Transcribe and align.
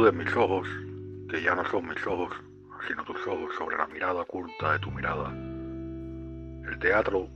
Sacuden 0.00 0.16
mis 0.16 0.34
ojos, 0.34 0.66
que 1.28 1.42
ya 1.42 1.54
no 1.54 1.62
son 1.66 1.86
mis 1.86 2.06
ojos, 2.06 2.34
sino 2.88 3.04
tus 3.04 3.18
ojos 3.26 3.54
sobre 3.58 3.76
la 3.76 3.86
mirada 3.86 4.22
oculta 4.22 4.72
de 4.72 4.78
tu 4.78 4.90
mirada. 4.90 5.30
El 5.30 6.78
teatro 6.78 7.28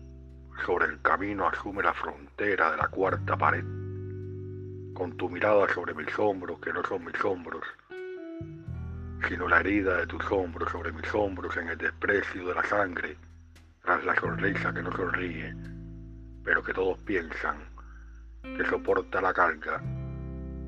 sobre 0.64 0.86
el 0.86 0.98
camino 1.02 1.46
asume 1.46 1.82
la 1.82 1.92
frontera 1.92 2.70
de 2.70 2.78
la 2.78 2.88
cuarta 2.88 3.36
pared, 3.36 3.64
con 4.94 5.14
tu 5.18 5.28
mirada 5.28 5.68
sobre 5.74 5.92
mis 5.92 6.18
hombros, 6.18 6.58
que 6.60 6.72
no 6.72 6.82
son 6.84 7.04
mis 7.04 7.22
hombros, 7.22 7.64
sino 9.28 9.46
la 9.46 9.60
herida 9.60 9.98
de 9.98 10.06
tus 10.06 10.24
hombros 10.30 10.72
sobre 10.72 10.90
mis 10.92 11.14
hombros 11.14 11.54
en 11.58 11.68
el 11.68 11.76
desprecio 11.76 12.48
de 12.48 12.54
la 12.54 12.64
sangre, 12.64 13.18
tras 13.82 14.02
la 14.06 14.14
sonrisa 14.14 14.72
que 14.72 14.82
no 14.82 14.90
sonríe, 14.90 15.54
pero 16.42 16.62
que 16.62 16.72
todos 16.72 16.96
piensan 17.00 17.58
que 18.56 18.64
soporta 18.64 19.20
la 19.20 19.34
carga 19.34 19.82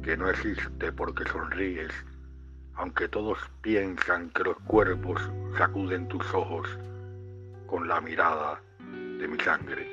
que 0.06 0.16
no 0.16 0.30
existe 0.30 0.92
porque 0.92 1.24
sonríes, 1.24 1.92
aunque 2.76 3.08
todos 3.08 3.38
piensan 3.60 4.30
que 4.30 4.44
los 4.44 4.56
cuerpos 4.58 5.20
sacuden 5.58 6.06
tus 6.06 6.24
ojos 6.32 6.68
con 7.66 7.88
la 7.88 8.00
mirada 8.00 8.62
de 8.78 9.26
mi 9.26 9.36
sangre. 9.40 9.84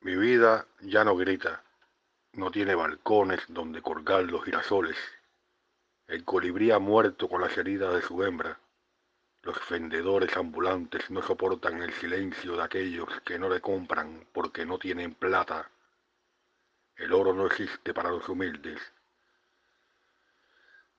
Mi 0.00 0.16
vida 0.16 0.66
ya 0.80 1.04
no 1.04 1.14
grita, 1.14 1.62
no 2.32 2.50
tiene 2.50 2.74
balcones 2.74 3.40
donde 3.48 3.82
colgar 3.82 4.24
los 4.24 4.42
girasoles. 4.42 4.96
El 6.06 6.24
colibrí 6.24 6.70
ha 6.70 6.78
muerto 6.78 7.28
con 7.28 7.42
las 7.42 7.58
heridas 7.58 7.92
de 7.92 8.00
su 8.00 8.24
hembra 8.24 8.58
los 9.42 9.58
vendedores 9.68 10.36
ambulantes 10.36 11.10
no 11.10 11.20
soportan 11.20 11.82
el 11.82 11.92
silencio 11.94 12.56
de 12.56 12.62
aquellos 12.62 13.08
que 13.24 13.40
no 13.40 13.48
le 13.48 13.60
compran 13.60 14.24
porque 14.32 14.64
no 14.64 14.78
tienen 14.78 15.14
plata. 15.14 15.68
El 16.94 17.12
oro 17.12 17.34
no 17.34 17.46
existe 17.46 17.92
para 17.92 18.10
los 18.10 18.28
humildes. 18.28 18.80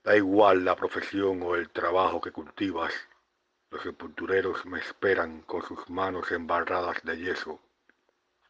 Da 0.04 0.18
igual 0.18 0.66
la 0.66 0.76
profesión 0.76 1.42
o 1.42 1.56
el 1.56 1.70
trabajo 1.70 2.20
que 2.20 2.34
cultivas. 2.34 2.94
Los 3.70 3.82
sepultureros 3.82 4.66
me 4.66 4.80
esperan 4.80 5.44
con 5.44 5.62
sus 5.64 5.90
manos 5.90 6.30
embarradas 6.34 7.02
de 7.04 7.18
yeso. 7.18 7.62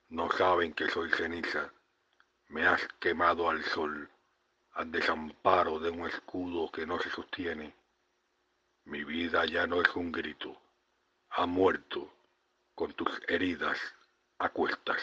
No 0.10 0.32
saben 0.32 0.74
que 0.74 0.90
soy 0.90 1.12
ceniza. 1.12 1.72
Me 2.50 2.66
has 2.66 2.82
quemado 3.00 3.48
al 3.48 3.64
sol, 3.64 4.10
al 4.74 4.92
desamparo 4.92 5.78
de 5.78 5.92
un 5.92 6.08
escudo 6.08 6.72
que 6.72 6.88
no 6.88 7.00
se 7.00 7.12
sostiene. 7.12 7.83
Mi 8.86 9.04
vida 9.04 9.46
ya 9.46 9.66
no 9.66 9.82
es 9.82 9.96
un 9.96 10.12
grito. 10.12 10.56
Ha 11.30 11.46
muerto 11.46 12.14
con 12.76 12.94
tus 12.94 13.10
heridas 13.28 13.78
a 14.40 14.50
cuestas. 14.50 15.02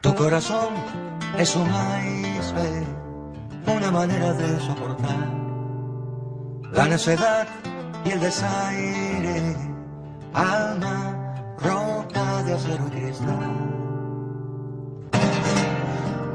Tu 0.00 0.14
corazón 0.14 0.74
es 1.38 1.56
un 1.56 1.66
iceberg, 1.66 2.86
una 3.66 3.90
manera 3.90 4.32
de 4.34 4.60
soportar 4.60 5.44
la 6.74 6.88
necedad 6.88 7.46
y 8.04 8.10
el 8.10 8.20
desaire, 8.20 9.56
alma, 10.34 11.56
roca 11.58 12.42
de 12.42 12.52
acero 12.52 12.86
y 12.88 12.90
cristal. 12.90 13.74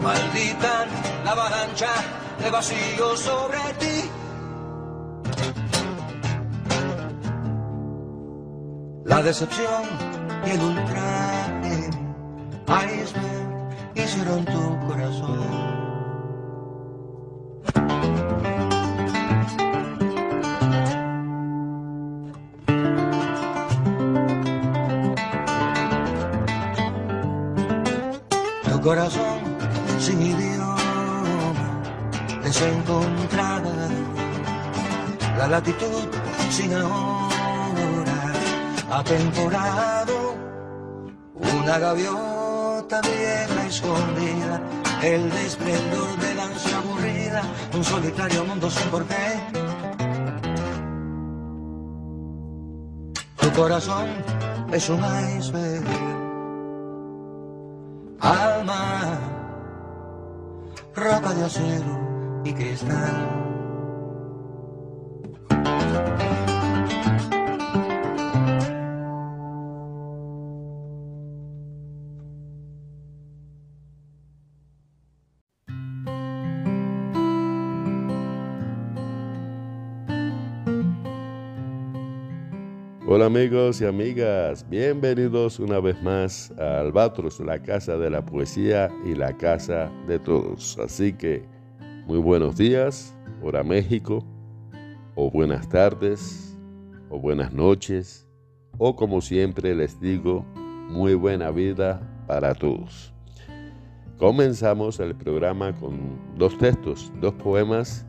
Maldita 0.02 0.86
la 1.24 1.32
avalancha 1.32 1.94
de 2.42 2.50
vacío 2.50 3.16
sobre 3.16 3.60
ti. 3.80 4.10
La 9.06 9.22
decepción 9.22 9.84
y 10.46 10.50
el 10.52 10.62
ultraje, 10.62 11.90
iceberg, 12.68 13.70
hicieron 13.96 14.46
tu 14.46 14.88
corazón. 14.88 15.79
Corazón 28.82 29.40
sin 30.00 30.22
idioma, 30.22 31.82
desencontrada, 32.44 33.90
la 35.38 35.48
latitud 35.48 36.08
sin 36.50 36.74
ahora, 36.74 38.34
atemporado, 38.92 40.36
una 41.36 41.80
gaviota 41.80 43.02
vieja 43.02 43.66
escondida, 43.68 44.62
el 45.04 45.30
desplendor 45.30 46.18
de 46.18 46.36
la 46.36 46.44
aburrida, 46.78 47.42
un 47.74 47.84
solitario 47.84 48.46
mundo 48.46 48.70
sin 48.70 48.90
porqué. 48.90 49.40
Tu 53.42 53.52
corazón 53.52 54.08
es 54.72 54.90
un 54.90 55.04
iceberg 55.38 56.20
roca 61.00 61.34
de 61.34 61.46
acero 61.46 62.42
y 62.44 62.54
cristal. 62.54 63.49
Amigos 83.30 83.80
y 83.80 83.86
amigas, 83.86 84.68
bienvenidos 84.68 85.60
una 85.60 85.80
vez 85.80 86.02
más 86.02 86.52
a 86.58 86.80
Albatros, 86.80 87.40
la 87.40 87.62
casa 87.62 87.96
de 87.96 88.10
la 88.10 88.26
poesía 88.26 88.90
y 89.06 89.14
la 89.14 89.38
casa 89.38 89.92
de 90.08 90.18
todos. 90.18 90.80
Así 90.80 91.14
que 91.14 91.46
muy 92.08 92.18
buenos 92.18 92.58
días, 92.58 93.16
hora 93.44 93.64
México, 93.64 94.26
o 95.14 95.30
buenas 95.30 95.70
tardes, 95.70 96.58
o 97.12 97.20
buenas 97.20 97.54
noches, 97.54 98.28
o 98.80 98.96
como 98.96 99.22
siempre 99.22 99.76
les 99.76 100.00
digo, 100.02 100.44
muy 100.90 101.14
buena 101.14 101.52
vida 101.52 102.02
para 102.26 102.56
todos. 102.56 103.14
Comenzamos 104.18 105.00
el 105.00 105.14
programa 105.14 105.72
con 105.76 106.00
dos 106.36 106.58
textos, 106.58 107.14
dos 107.22 107.36
poemas 107.36 108.08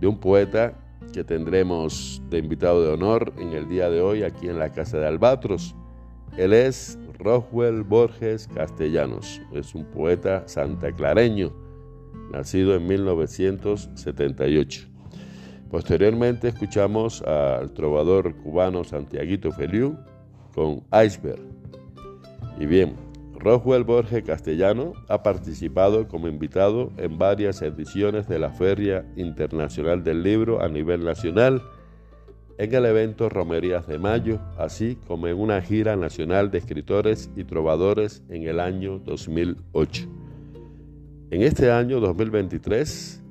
de 0.00 0.06
un 0.06 0.16
poeta 0.16 0.74
que 1.12 1.24
tendremos 1.24 2.22
de 2.30 2.38
invitado 2.38 2.82
de 2.82 2.92
honor 2.92 3.32
en 3.38 3.52
el 3.52 3.68
día 3.68 3.90
de 3.90 4.00
hoy 4.00 4.22
aquí 4.22 4.48
en 4.48 4.58
la 4.58 4.72
Casa 4.72 4.98
de 4.98 5.06
Albatros. 5.06 5.74
Él 6.36 6.52
es 6.52 6.98
Roswell 7.18 7.82
Borges 7.82 8.48
Castellanos, 8.54 9.40
es 9.52 9.74
un 9.74 9.84
poeta 9.84 10.46
santaclareño, 10.46 11.52
nacido 12.32 12.74
en 12.74 12.86
1978. 12.86 14.88
Posteriormente 15.70 16.48
escuchamos 16.48 17.22
al 17.22 17.72
trovador 17.72 18.34
cubano 18.36 18.84
Santiaguito 18.84 19.52
Feliu 19.52 19.96
con 20.54 20.82
Iceberg. 21.04 21.42
Y 22.58 22.66
bien, 22.66 22.94
Roswell 23.38 23.84
Borges 23.84 24.24
Castellano 24.24 24.94
ha 25.08 25.22
participado 25.22 26.08
como 26.08 26.26
invitado 26.26 26.92
en 26.96 27.18
varias 27.18 27.62
ediciones 27.62 28.28
de 28.28 28.38
la 28.38 28.50
Feria 28.50 29.06
Internacional 29.16 30.02
del 30.02 30.24
Libro 30.24 30.60
a 30.60 30.68
nivel 30.68 31.04
nacional, 31.04 31.62
en 32.58 32.74
el 32.74 32.86
evento 32.86 33.28
Romerías 33.28 33.86
de 33.86 33.98
Mayo, 33.98 34.40
así 34.58 34.98
como 35.06 35.28
en 35.28 35.38
una 35.38 35.62
gira 35.62 35.94
nacional 35.94 36.50
de 36.50 36.58
escritores 36.58 37.30
y 37.36 37.44
trovadores 37.44 38.24
en 38.28 38.42
el 38.42 38.58
año 38.58 38.98
2008. 38.98 40.08
En 41.30 41.42
este 41.42 41.70
año 41.70 42.00
2023, 42.00 43.22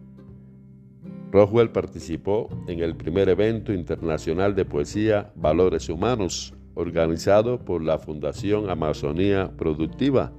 Roswell 1.31 1.71
participó 1.71 2.47
en 2.67 2.79
el 2.79 2.95
primer 2.95 3.27
evento 3.27 3.73
internacional 3.73 4.55
de 4.55 4.63
poesía 4.63 5.33
Valores 5.35 5.89
Humanos, 5.89 6.53
organizado 6.77 7.59
por 7.59 7.81
la 7.81 7.97
Fundación 7.97 8.69
Amazonía 8.69 9.51
Productiva, 9.57 10.31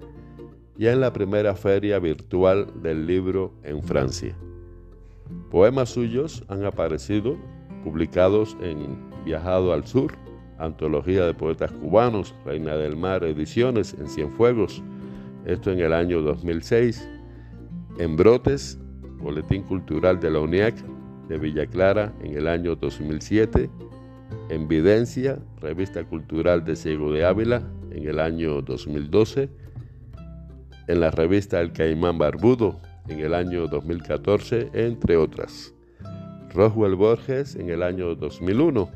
y 0.78 0.86
en 0.86 1.00
la 1.00 1.12
primera 1.12 1.56
feria 1.56 1.98
virtual 1.98 2.68
del 2.80 3.06
libro 3.06 3.52
en 3.64 3.82
Francia. 3.82 4.36
Poemas 5.50 5.90
suyos 5.90 6.44
han 6.46 6.64
aparecido 6.64 7.36
publicados 7.82 8.56
en 8.62 8.96
Viajado 9.24 9.72
al 9.72 9.84
Sur, 9.84 10.12
Antología 10.58 11.26
de 11.26 11.34
Poetas 11.34 11.72
Cubanos, 11.72 12.32
Reina 12.44 12.76
del 12.76 12.96
Mar 12.96 13.24
Ediciones 13.24 13.94
en 13.98 14.08
Cienfuegos, 14.08 14.82
esto 15.44 15.72
en 15.72 15.80
el 15.80 15.92
año 15.92 16.22
2006, 16.22 17.08
en 17.98 18.16
Brotes, 18.16 18.78
Boletín 19.20 19.64
Cultural 19.64 20.20
de 20.20 20.30
la 20.30 20.38
UNIAC 20.38 20.76
de 21.28 21.38
Villa 21.38 21.66
Clara 21.66 22.12
en 22.22 22.36
el 22.36 22.46
año 22.46 22.76
2007, 22.76 23.68
en 24.48 24.68
Videncia, 24.68 25.38
Revista 25.60 26.04
Cultural 26.04 26.64
de 26.64 26.76
Ciego 26.76 27.12
de 27.12 27.24
Ávila 27.24 27.62
en 27.90 28.08
el 28.08 28.20
año 28.20 28.62
2012, 28.62 29.48
en 30.88 31.00
la 31.00 31.10
revista 31.10 31.60
El 31.60 31.72
Caimán 31.72 32.18
Barbudo 32.18 32.80
en 33.08 33.20
el 33.20 33.34
año 33.34 33.66
2014, 33.66 34.70
entre 34.74 35.16
otras. 35.16 35.74
Roswell 36.54 36.94
Borges 36.94 37.56
en 37.56 37.70
el 37.70 37.82
año 37.82 38.14
2001 38.14 38.90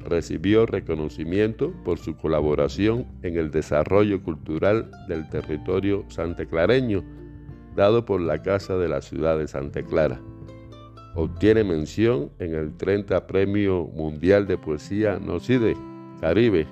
recibió 0.00 0.66
reconocimiento 0.66 1.72
por 1.84 1.98
su 1.98 2.16
colaboración 2.16 3.06
en 3.22 3.36
el 3.36 3.50
desarrollo 3.50 4.22
cultural 4.22 4.90
del 5.08 5.28
territorio 5.28 6.04
santeclareño, 6.08 7.04
dado 7.76 8.04
por 8.04 8.20
la 8.20 8.42
Casa 8.42 8.76
de 8.76 8.88
la 8.88 9.00
Ciudad 9.00 9.38
de 9.38 9.48
Santa 9.48 9.82
Clara. 9.82 10.20
Obtiene 11.14 11.64
mención 11.64 12.30
en 12.38 12.54
el 12.54 12.76
30 12.76 13.26
Premio 13.26 13.84
Mundial 13.94 14.46
de 14.46 14.56
Poesía 14.56 15.18
Nocide, 15.18 15.76
Caribe. 16.20 16.68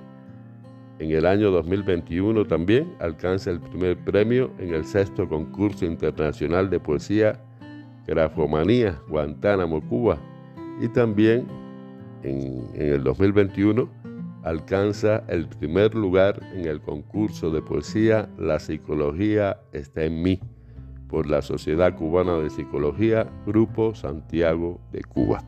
En 1.00 1.10
el 1.10 1.26
año 1.26 1.50
2021 1.50 2.44
también 2.44 2.94
alcanza 3.00 3.50
el 3.50 3.60
primer 3.60 3.98
premio 4.04 4.52
en 4.58 4.74
el 4.74 4.84
sexto 4.84 5.28
concurso 5.28 5.84
internacional 5.84 6.70
de 6.70 6.78
poesía 6.78 7.40
Grafomanía, 8.06 9.00
Guantánamo, 9.08 9.86
Cuba. 9.88 10.18
Y 10.80 10.88
también 10.88 11.46
en, 12.22 12.64
en, 12.74 12.92
el 12.94 13.02
2021 13.02 13.88
alcanza 14.44 15.24
el 15.28 15.48
primer 15.48 15.94
lugar 15.94 16.40
en 16.54 16.66
el 16.66 16.80
concurso 16.80 17.50
de 17.50 17.60
poesía 17.60 18.28
La 18.38 18.60
psicología 18.60 19.60
está 19.72 20.04
en 20.04 20.22
mí 20.22 20.40
por 21.08 21.26
la 21.26 21.42
Sociedad 21.42 21.94
Cubana 21.96 22.38
de 22.38 22.50
Psicología, 22.50 23.30
Grupo 23.46 23.94
Santiago 23.94 24.80
de 24.92 25.02
Cuba. 25.02 25.42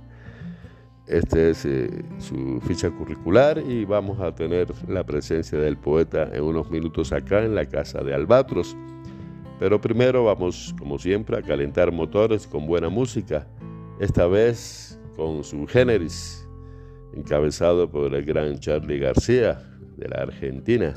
Esta 1.07 1.41
es 1.41 1.65
eh, 1.65 2.05
su 2.19 2.61
ficha 2.61 2.89
curricular 2.91 3.59
y 3.59 3.85
vamos 3.85 4.21
a 4.21 4.33
tener 4.35 4.69
la 4.89 5.05
presencia 5.05 5.59
del 5.59 5.77
poeta 5.77 6.31
en 6.33 6.45
unos 6.45 6.71
minutos 6.71 7.13
acá 7.13 7.43
en 7.45 7.55
la 7.55 7.67
casa 7.67 8.03
de 8.03 8.15
Albatros. 8.15 8.77
Pero 9.59 9.81
primero 9.81 10.25
vamos, 10.25 10.75
como 10.79 10.99
siempre, 10.99 11.37
a 11.37 11.43
calentar 11.43 11.91
motores 11.93 12.47
con 12.47 12.67
buena 12.67 12.89
música, 12.89 13.47
esta 13.99 14.27
vez 14.27 14.99
con 15.17 15.43
su 15.43 15.67
generis, 15.67 16.49
encabezado 17.13 17.91
por 17.91 18.15
el 18.15 18.25
gran 18.25 18.59
Charlie 18.61 19.01
García 19.01 19.61
de 19.97 20.09
la 20.09 20.23
Argentina, 20.23 20.95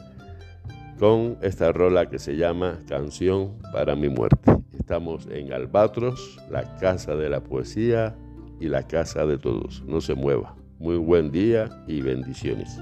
con 1.00 1.38
esta 1.42 1.72
rola 1.72 2.10
que 2.10 2.20
se 2.20 2.36
llama 2.36 2.80
Canción 2.88 3.54
para 3.72 3.96
mi 3.96 4.10
muerte. 4.10 4.58
Estamos 4.78 5.28
en 5.28 5.54
Albatros, 5.54 6.40
la 6.50 6.78
casa 6.78 7.16
de 7.16 7.30
la 7.30 7.44
poesía 7.44 8.16
y 8.60 8.68
la 8.68 8.88
casa 8.88 9.26
de 9.26 9.38
todos. 9.38 9.84
No 9.86 10.02
se 10.02 10.14
mueva. 10.14 10.56
Muy 10.80 10.98
buen 10.98 11.32
día 11.32 11.70
y 11.88 12.02
bendiciones. 12.02 12.80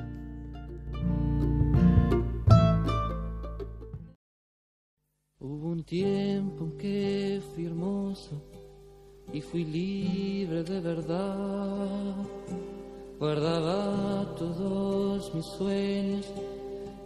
un 5.71 5.83
tiempo 5.85 6.65
en 6.65 6.77
que 6.77 7.41
fui 7.53 7.65
hermoso 7.65 8.41
y 9.31 9.41
fui 9.41 9.63
libre 9.63 10.63
de 10.63 10.79
verdad. 10.81 12.15
Guardaba 13.19 14.35
todos 14.35 15.33
mis 15.33 15.45
sueños 15.45 16.25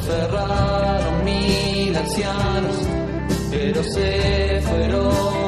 aferraron 0.00 1.24
mil 1.24 1.96
ancianos 1.96 2.76
pero 3.50 3.82
se 3.82 4.60
fueron 4.62 5.47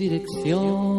dirección. 0.00 0.89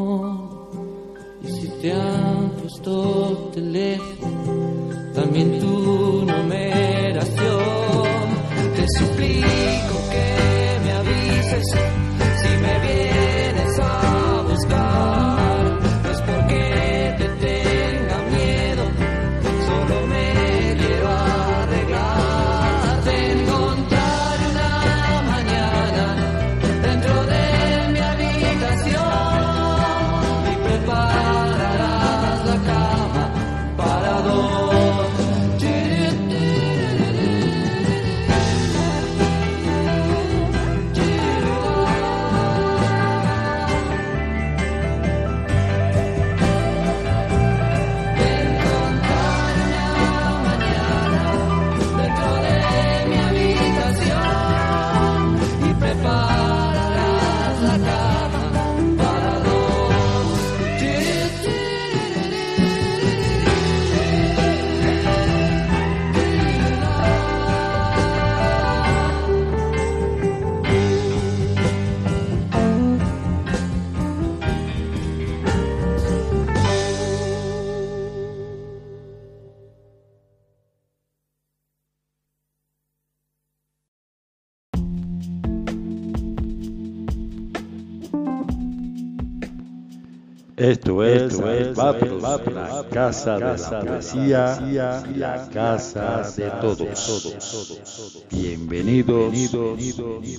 Esto 90.72 91.04
es, 91.04 91.34
Esto 91.34 91.52
es 91.52 91.76
Batros, 91.76 92.22
Batros, 92.22 92.54
la 92.56 92.86
casa 92.90 93.34
de 93.34 93.58
la 93.58 93.80
poesía 93.82 95.06
y 95.14 95.18
la 95.18 95.50
casa 95.54 96.22
de 96.32 96.50
todos. 96.62 98.26
Bienvenidos, 98.32 99.34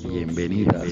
bienvenidas. 0.03 0.87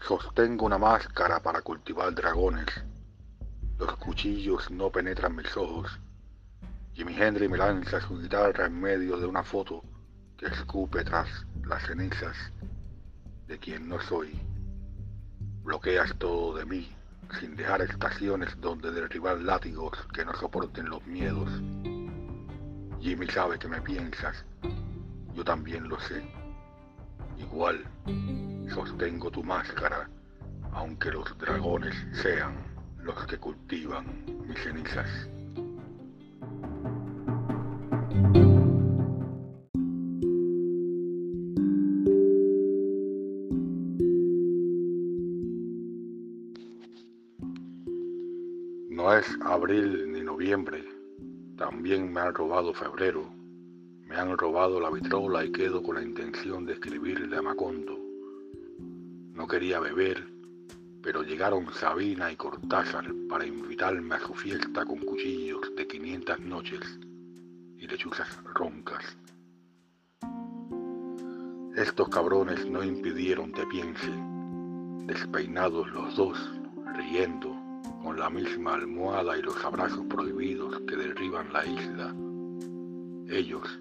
Sostengo 0.00 0.66
una 0.66 0.78
máscara 0.78 1.40
para 1.40 1.62
cultivar 1.62 2.12
dragones 2.12 2.66
los 3.86 3.96
cuchillos 3.96 4.70
no 4.70 4.90
penetran 4.90 5.34
mis 5.34 5.56
ojos. 5.56 5.98
Jimi 6.94 7.14
Hendrix 7.20 7.50
me 7.50 7.58
lanza 7.58 8.00
su 8.00 8.16
guitarra 8.16 8.66
en 8.66 8.80
medio 8.80 9.16
de 9.16 9.26
una 9.26 9.42
foto 9.42 9.82
que 10.36 10.46
escupe 10.46 11.02
tras 11.02 11.28
las 11.64 11.82
cenizas 11.84 12.36
de 13.48 13.58
quien 13.58 13.88
no 13.88 14.00
soy. 14.00 14.40
Bloqueas 15.64 16.14
todo 16.18 16.56
de 16.56 16.64
mí 16.64 16.94
sin 17.40 17.56
dejar 17.56 17.82
estaciones 17.82 18.60
donde 18.60 18.92
derribar 18.92 19.40
látigos 19.40 19.98
que 20.14 20.24
no 20.24 20.32
soporten 20.34 20.88
los 20.88 21.04
miedos. 21.06 21.50
Jimmy 23.00 23.26
sabe 23.26 23.58
que 23.58 23.66
me 23.66 23.80
piensas, 23.80 24.44
yo 25.34 25.42
también 25.42 25.88
lo 25.88 25.98
sé. 25.98 26.22
Igual, 27.36 27.84
sostengo 28.72 29.28
tu 29.30 29.42
máscara, 29.42 30.08
aunque 30.72 31.10
los 31.10 31.36
dragones 31.38 31.96
sean 32.12 32.71
los 33.02 33.26
que 33.26 33.38
cultivan 33.38 34.06
mis 34.46 34.58
cenizas. 34.60 35.28
No 48.88 49.16
es 49.16 49.26
abril 49.42 50.12
ni 50.12 50.20
noviembre, 50.20 50.84
también 51.56 52.12
me 52.12 52.20
han 52.20 52.34
robado 52.34 52.72
febrero, 52.72 53.32
me 54.06 54.16
han 54.16 54.38
robado 54.38 54.78
la 54.80 54.90
vitrola 54.90 55.44
y 55.44 55.50
quedo 55.50 55.82
con 55.82 55.96
la 55.96 56.02
intención 56.02 56.64
de 56.66 56.74
escribirle 56.74 57.36
a 57.36 57.42
Macondo. 57.42 57.98
No 59.34 59.48
quería 59.48 59.80
beber 59.80 60.31
pero 61.02 61.22
llegaron 61.22 61.72
Sabina 61.72 62.30
y 62.30 62.36
Cortázar 62.36 63.12
para 63.28 63.44
invitarme 63.44 64.14
a 64.14 64.20
su 64.20 64.34
fiesta 64.34 64.84
con 64.84 64.98
cuchillos 65.00 65.74
de 65.74 65.86
500 65.86 66.40
noches 66.40 66.98
y 67.78 67.86
lechuzas 67.86 68.28
roncas. 68.44 69.16
Estos 71.74 72.08
cabrones 72.10 72.64
no 72.70 72.84
impidieron 72.84 73.50
que 73.50 73.66
piense, 73.66 74.12
despeinados 75.06 75.90
los 75.90 76.14
dos, 76.14 76.38
riendo, 76.94 77.56
con 78.02 78.18
la 78.18 78.30
misma 78.30 78.74
almohada 78.74 79.38
y 79.38 79.42
los 79.42 79.64
abrazos 79.64 80.04
prohibidos 80.06 80.80
que 80.86 80.96
derriban 80.96 81.52
la 81.52 81.64
isla. 81.64 82.14
Ellos, 83.28 83.80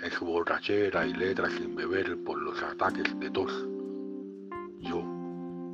en 0.00 0.10
su 0.10 0.24
borrachera 0.24 1.06
y 1.06 1.14
letras 1.14 1.52
sin 1.52 1.74
beber 1.74 2.22
por 2.22 2.40
los 2.40 2.62
ataques 2.62 3.18
de 3.18 3.30
tos. 3.30 3.75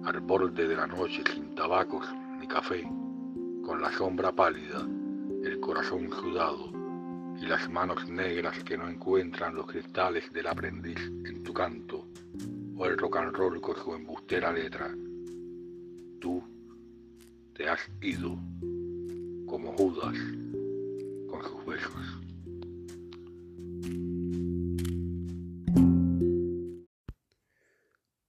Al 0.05 0.21
borde 0.21 0.67
de 0.67 0.75
la 0.75 0.87
noche 0.87 1.23
sin 1.33 1.55
tabacos 1.55 2.07
ni 2.41 2.49
café, 2.49 2.83
con 3.65 3.81
la 3.81 3.93
sombra 3.93 4.33
pálida, 4.33 4.81
el 5.45 5.61
corazón 5.61 6.11
sudado 6.11 6.73
y 7.41 7.47
las 7.47 7.71
manos 7.71 8.09
negras 8.09 8.63
que 8.65 8.77
no 8.77 8.89
encuentran 8.89 9.55
los 9.55 9.67
cristales 9.67 10.33
del 10.33 10.49
aprendiz 10.49 10.99
en 10.99 11.45
tu 11.45 11.55
canto, 11.55 12.07
o 12.77 12.87
el 12.87 12.99
rock 12.99 13.17
and 13.19 13.37
roll 13.37 13.61
con 13.61 13.77
su 13.77 13.95
embustera 13.95 14.53
letra. 14.53 14.93
Tú 16.21 16.43
te 17.55 17.69
has 17.69 17.81
ido 18.01 18.37
como 19.47 19.73
Judas 19.73 20.17
con 21.29 21.43
sus 21.43 21.65
besos. 21.65 22.22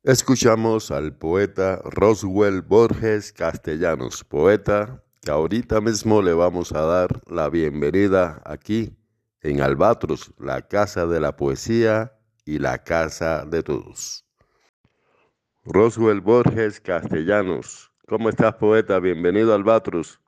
Escuchamos 0.05 0.91
al 0.91 1.15
poeta 1.15 1.79
Roswell 1.85 2.61
Borges 2.61 3.31
Castellanos, 3.31 4.25
poeta 4.25 5.01
que 5.21 5.31
ahorita 5.31 5.79
mismo 5.79 6.21
le 6.21 6.33
vamos 6.33 6.73
a 6.73 6.81
dar 6.81 7.21
la 7.25 7.49
bienvenida 7.49 8.41
aquí 8.43 8.97
en 9.39 9.61
Albatros, 9.61 10.33
la 10.37 10.61
casa 10.63 11.07
de 11.07 11.21
la 11.21 11.37
poesía 11.37 12.11
y 12.43 12.59
la 12.59 12.83
casa 12.83 13.45
de 13.45 13.63
todos. 13.63 14.25
Roswell 15.63 16.19
Borges 16.19 16.81
Castellanos, 16.81 17.89
¿cómo 18.05 18.27
estás 18.27 18.55
poeta? 18.55 18.99
Bienvenido 18.99 19.53
a 19.53 19.55
Albatros. 19.55 20.19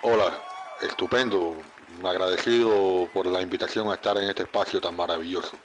Hola, 0.00 0.32
estupendo, 0.80 1.58
agradecido 2.06 3.08
por 3.12 3.26
la 3.26 3.40
invitación 3.40 3.88
a 3.88 3.94
estar 3.94 4.16
en 4.16 4.28
este 4.28 4.44
espacio 4.44 4.80
tan 4.80 4.96
maravilloso. 4.96 5.56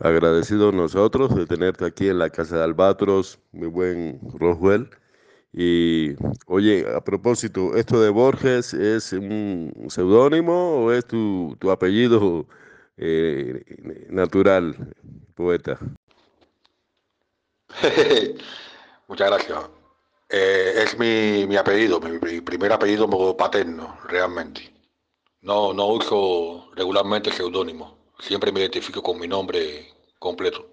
Agradecido 0.00 0.70
nosotros 0.70 1.34
de 1.34 1.46
tenerte 1.46 1.84
aquí 1.84 2.08
en 2.08 2.18
la 2.20 2.30
casa 2.30 2.58
de 2.58 2.64
Albatros, 2.64 3.40
mi 3.52 3.66
buen 3.66 4.20
Roswell. 4.34 4.88
Y 5.52 6.14
oye, 6.46 6.86
a 6.94 7.00
propósito, 7.00 7.74
¿esto 7.74 8.00
de 8.00 8.10
Borges 8.10 8.74
es 8.74 9.12
un 9.12 9.86
seudónimo 9.88 10.84
o 10.84 10.92
es 10.92 11.04
tu, 11.04 11.56
tu 11.58 11.70
apellido 11.70 12.46
eh, 12.96 13.64
natural, 14.08 14.94
poeta? 15.34 15.78
Muchas 19.08 19.28
gracias. 19.28 19.77
Eh, 20.30 20.82
es 20.82 20.98
mi, 20.98 21.46
mi, 21.46 21.56
apellido, 21.56 22.00
mi, 22.00 22.40
primer 22.42 22.72
apellido 22.72 23.36
paterno, 23.36 23.98
realmente. 24.04 24.70
No, 25.40 25.72
no 25.72 25.86
uso 25.86 26.70
regularmente 26.74 27.32
seudónimo. 27.32 27.96
Siempre 28.18 28.52
me 28.52 28.60
identifico 28.60 29.02
con 29.02 29.18
mi 29.18 29.26
nombre 29.26 29.86
completo. 30.18 30.68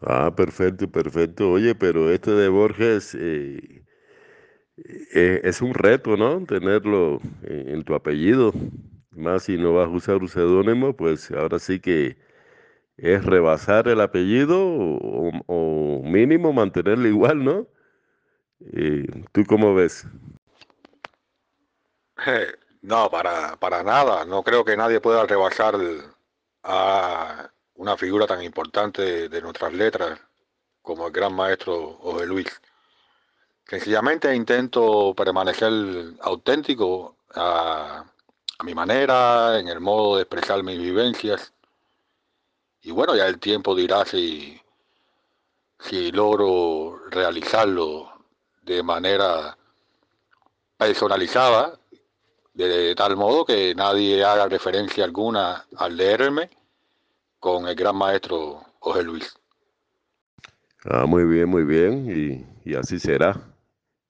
Ah, 0.00 0.34
perfecto, 0.34 0.90
perfecto. 0.90 1.52
Oye, 1.52 1.74
pero 1.74 2.10
este 2.10 2.32
de 2.32 2.48
Borges 2.48 3.14
eh, 3.14 3.84
eh, 5.14 5.40
es 5.44 5.60
un 5.60 5.74
reto, 5.74 6.16
¿no? 6.16 6.44
Tenerlo 6.46 7.20
en, 7.42 7.84
tu 7.84 7.94
apellido. 7.94 8.52
Más 9.10 9.44
si 9.44 9.56
no 9.56 9.74
vas 9.74 9.86
a 9.86 9.90
usar 9.90 10.16
un 10.16 10.28
seudónimo, 10.28 10.96
pues 10.96 11.30
ahora 11.30 11.58
sí 11.58 11.78
que 11.80 12.16
es 12.96 13.24
rebasar 13.24 13.88
el 13.88 14.00
apellido 14.00 14.58
o, 14.58 15.30
o 15.46 16.02
mínimo 16.02 16.52
mantenerlo 16.52 17.06
igual, 17.06 17.44
¿no? 17.44 17.68
¿Tú 19.32 19.44
cómo 19.46 19.74
ves? 19.74 20.06
No, 22.82 23.10
para, 23.10 23.56
para 23.56 23.82
nada. 23.82 24.24
No 24.24 24.42
creo 24.42 24.64
que 24.64 24.76
nadie 24.76 25.00
pueda 25.00 25.26
rebasar 25.26 25.76
a 26.62 27.50
una 27.74 27.96
figura 27.96 28.26
tan 28.26 28.42
importante 28.42 29.28
de 29.28 29.42
nuestras 29.42 29.72
letras 29.74 30.18
como 30.80 31.06
el 31.06 31.12
gran 31.12 31.34
maestro 31.34 31.98
José 32.00 32.26
Luis. 32.26 32.60
Sencillamente 33.66 34.34
intento 34.34 35.14
permanecer 35.14 35.72
auténtico 36.22 37.16
a, 37.34 38.04
a, 38.58 38.64
mi 38.64 38.74
manera, 38.74 39.58
en 39.58 39.68
el 39.68 39.80
modo 39.80 40.16
de 40.16 40.22
expresar 40.22 40.62
mis 40.62 40.78
vivencias. 40.78 41.52
Y 42.82 42.92
bueno, 42.92 43.14
ya 43.14 43.26
el 43.26 43.38
tiempo 43.38 43.74
dirá 43.74 44.06
si, 44.06 44.60
si 45.78 46.10
logro 46.12 47.02
realizarlo 47.10 48.09
de 48.70 48.84
manera 48.84 49.58
personalizada, 50.78 51.76
de 52.54 52.94
tal 52.94 53.16
modo 53.16 53.44
que 53.44 53.74
nadie 53.74 54.24
haga 54.24 54.46
referencia 54.46 55.04
alguna 55.04 55.64
al 55.76 55.96
leerme 55.96 56.48
con 57.40 57.66
el 57.66 57.74
gran 57.74 57.96
maestro 57.96 58.62
José 58.78 59.02
Luis. 59.02 59.34
Ah, 60.84 61.04
muy 61.04 61.24
bien, 61.24 61.48
muy 61.48 61.64
bien, 61.64 62.46
y, 62.64 62.74
así 62.76 63.00
será, 63.00 63.34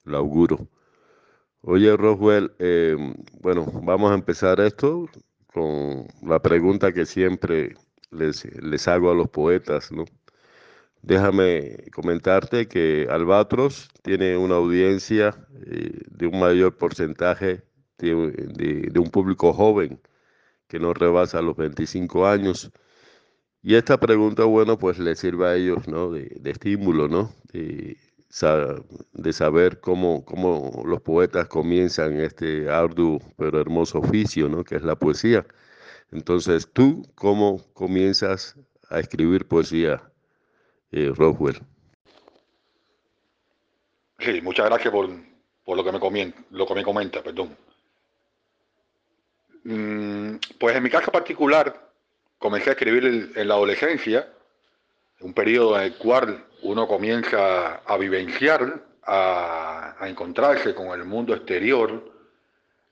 lo 0.04 0.18
auguro. 0.18 0.68
Oye, 1.62 1.96
Roswell, 1.96 2.52
eh, 2.58 2.96
bueno, 3.40 3.66
vamos 3.82 4.10
a 4.12 4.14
empezar 4.14 4.60
esto 4.60 5.08
con 5.54 6.06
la 6.22 6.38
pregunta 6.38 6.92
que 6.92 7.06
siempre 7.06 7.76
les, 8.10 8.44
les 8.62 8.86
hago 8.88 9.10
a 9.10 9.14
los 9.14 9.30
poetas, 9.30 9.90
¿no? 9.90 10.04
Déjame 11.02 11.78
comentarte 11.92 12.68
que 12.68 13.06
Albatros 13.10 13.88
tiene 14.02 14.36
una 14.36 14.56
audiencia 14.56 15.34
eh, 15.66 16.00
de 16.10 16.26
un 16.26 16.38
mayor 16.40 16.76
porcentaje 16.76 17.62
de, 17.98 18.14
un 18.14 19.10
público 19.10 19.52
joven 19.52 20.00
que 20.68 20.78
no 20.78 20.94
rebasa 20.94 21.42
los 21.42 21.56
25 21.56 22.26
años 22.26 22.70
Y 23.62 23.74
esta 23.76 23.98
pregunta, 24.00 24.44
bueno, 24.44 24.78
pues 24.78 24.98
le 24.98 25.16
sirve 25.16 25.46
a 25.48 25.56
ellos, 25.56 25.88
¿no? 25.88 26.10
De, 26.12 26.40
estímulo, 26.44 27.08
¿no? 27.08 27.32
De, 27.52 27.98
de 29.14 29.32
saber 29.32 29.80
cómo, 29.80 30.24
cómo 30.24 30.82
los 30.86 31.02
poetas 31.02 31.48
comienzan 31.48 32.20
este 32.20 32.70
arduo 32.70 33.20
pero 33.36 33.60
hermoso 33.60 33.98
oficio, 34.00 34.48
¿no? 34.48 34.64
Que 34.64 34.76
es 34.76 34.82
la 34.82 34.96
poesía. 34.96 35.46
Entonces, 36.12 36.70
¿tú 36.72 37.02
cómo 37.14 37.60
comienzas 37.74 38.56
a 38.90 39.00
escribir 39.00 39.46
poesía, 39.48 40.09
eh? 40.92 41.60
Sí, 44.18 44.40
muchas 44.42 44.66
gracias 44.66 44.92
por, 44.92 45.08
por 45.64 45.76
lo, 45.76 45.84
que 45.84 45.92
me 45.92 46.00
comenta, 46.00 46.42
lo 46.50 46.66
que 46.66 46.74
me 46.74 46.82
comenta, 46.82 47.22
perdón. 47.22 47.56
Mm, 49.64 50.36
pues 50.58 50.76
en 50.76 50.82
mi 50.82 50.90
caso 50.90 51.10
particular, 51.12 51.90
comencé 52.38 52.70
a 52.70 52.72
escribir 52.72 53.32
en 53.34 53.48
la 53.48 53.54
adolescencia, 53.54 54.28
un 55.20 55.32
periodo 55.32 55.78
en 55.78 55.84
el 55.84 55.96
cual 55.96 56.46
uno 56.62 56.86
comienza 56.86 57.76
a 57.76 57.96
vivenciar, 57.96 58.84
a, 59.02 59.96
a 59.98 60.08
encontrarse 60.08 60.74
con 60.74 60.88
el 60.88 61.04
mundo 61.04 61.34
exterior, 61.34 62.10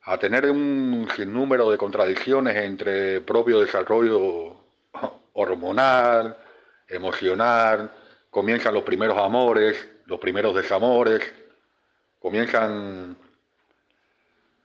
a 0.02 0.19
tener 0.19 0.50
un 0.50 1.09
sinnúmero 1.14 1.71
de 1.71 1.76
contradicciones 1.76 2.57
entre 2.57 3.21
propio 3.21 3.61
desarrollo 3.61 4.57
hormonal, 5.35 6.37
emocional, 6.88 7.92
comienzan 8.30 8.75
los 8.75 8.83
primeros 8.83 9.18
amores, 9.18 9.88
los 10.07 10.18
primeros 10.18 10.54
desamores, 10.54 11.23
comienzan 12.18 13.16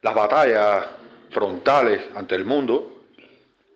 las 0.02 0.16
batallas 0.16 0.86
frontales 1.30 2.02
ante 2.16 2.36
el 2.36 2.46
mundo. 2.46 3.04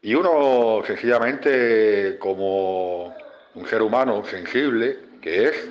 Y 0.01 0.15
uno 0.15 0.83
sencillamente 0.85 2.17
como 2.19 3.15
un 3.55 3.67
ser 3.67 3.81
humano 3.81 4.23
sensible 4.25 4.99
que 5.21 5.49
es, 5.49 5.69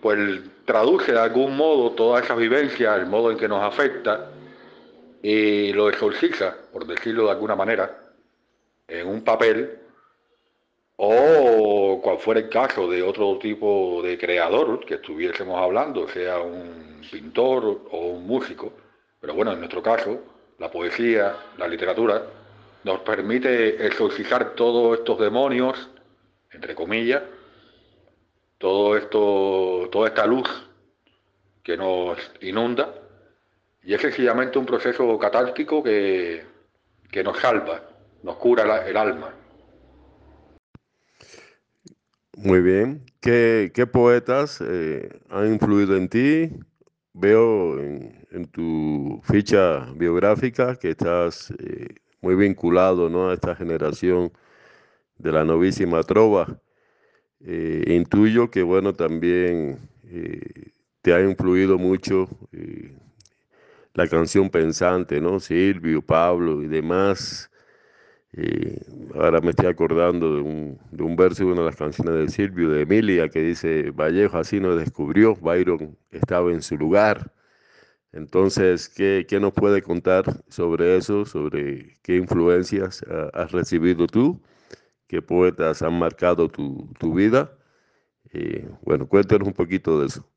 pues 0.00 0.40
traduce 0.64 1.12
de 1.12 1.18
algún 1.18 1.56
modo 1.56 1.92
toda 1.92 2.20
esa 2.20 2.34
vivencia, 2.34 2.94
el 2.94 3.06
modo 3.06 3.30
en 3.30 3.38
que 3.38 3.48
nos 3.48 3.62
afecta, 3.62 4.30
y 5.22 5.72
lo 5.72 5.88
exorciza, 5.88 6.54
por 6.72 6.86
decirlo 6.86 7.24
de 7.24 7.30
alguna 7.30 7.56
manera, 7.56 7.98
en 8.86 9.08
un 9.08 9.24
papel 9.24 9.80
o 10.96 12.00
cual 12.02 12.18
fuera 12.18 12.40
el 12.40 12.48
caso 12.48 12.88
de 12.88 13.02
otro 13.02 13.38
tipo 13.38 14.00
de 14.02 14.16
creador 14.16 14.84
que 14.84 14.94
estuviésemos 14.94 15.60
hablando, 15.60 16.08
sea 16.08 16.38
un 16.40 17.02
pintor 17.10 17.82
o 17.90 17.98
un 18.08 18.26
músico, 18.26 18.72
pero 19.20 19.34
bueno, 19.34 19.52
en 19.52 19.58
nuestro 19.58 19.82
caso, 19.82 20.20
la 20.58 20.70
poesía, 20.70 21.36
la 21.58 21.68
literatura, 21.68 22.22
nos 22.84 23.00
permite 23.00 23.84
exorcizar 23.86 24.54
todos 24.54 24.98
estos 24.98 25.18
demonios, 25.18 25.90
entre 26.52 26.74
comillas, 26.74 27.22
todo 28.58 28.96
esto, 28.96 29.88
toda 29.90 30.08
esta 30.08 30.24
luz 30.24 30.48
que 31.62 31.76
nos 31.76 32.18
inunda 32.40 32.94
y 33.82 33.92
es 33.92 34.00
sencillamente 34.00 34.58
un 34.58 34.66
proceso 34.66 35.18
catártico 35.18 35.82
que, 35.82 36.44
que 37.10 37.22
nos 37.22 37.38
salva, 37.38 37.82
nos 38.22 38.36
cura 38.36 38.86
el 38.86 38.96
alma. 38.96 39.32
Muy 42.36 42.60
bien. 42.60 43.02
¿Qué, 43.20 43.70
poetas 43.90 44.60
eh, 44.60 45.08
han 45.30 45.54
influido 45.54 45.96
en 45.96 46.06
ti? 46.08 46.50
Veo 47.14 47.80
en, 47.80 48.26
en, 48.30 48.44
tu 48.48 49.20
ficha 49.24 49.86
biográfica 49.96 50.76
que 50.76 50.90
estás 50.90 51.50
eh, 51.58 51.94
muy 52.20 52.34
vinculado 52.34 53.08
¿no? 53.08 53.30
a 53.30 53.34
esta 53.34 53.56
generación 53.56 54.30
de 55.16 55.32
la 55.32 55.44
novísima 55.44 56.02
trova. 56.02 56.60
Eh, 57.40 57.84
intuyo 57.88 58.50
que, 58.50 58.62
bueno, 58.62 58.92
también 58.92 59.78
te 61.00 61.14
ha 61.14 61.22
influido 61.22 61.78
mucho 61.78 62.28
la 63.94 64.06
canción 64.08 64.50
pensante, 64.50 65.22
¿no? 65.22 65.40
Silvio, 65.40 66.02
Pablo 66.02 66.62
y 66.62 66.66
demás. 66.66 67.50
Eh, 68.36 68.78
ahora 69.14 69.40
me 69.40 69.50
estoy 69.50 69.66
acordando 69.66 70.34
de 70.34 70.40
un, 70.42 70.78
de 70.90 71.02
un, 71.02 71.16
verso 71.16 71.44
de 71.44 71.52
una 71.52 71.62
de 71.62 71.66
las 71.66 71.76
canciones 71.76 72.14
de 72.14 72.28
Silvio, 72.28 72.68
de 72.70 72.82
Emilia, 72.82 73.28
que 73.30 73.40
dice, 73.40 73.90
Vallejo 73.92 74.36
así 74.36 74.60
nos 74.60 74.78
descubrió, 74.78 75.34
Byron 75.36 75.96
estaba 76.10 76.52
en 76.52 76.60
su 76.60 76.76
lugar. 76.76 77.32
Entonces, 78.12 78.88
¿qué, 78.88 79.26
qué 79.28 79.40
nos 79.40 79.52
puede 79.54 79.82
contar 79.82 80.24
sobre 80.48 80.96
eso, 80.96 81.24
sobre 81.24 81.98
qué 82.02 82.16
influencias 82.16 83.02
has 83.32 83.52
recibido 83.52 84.06
tú, 84.06 84.40
qué 85.06 85.22
poetas 85.22 85.82
han 85.82 85.98
marcado 85.98 86.48
tu, 86.48 86.92
tu 86.98 87.14
vida? 87.14 87.56
Eh, 88.32 88.68
bueno, 88.82 89.06
cuéntanos 89.06 89.48
un 89.48 89.54
poquito 89.54 90.00
de 90.00 90.08
eso. 90.08 90.28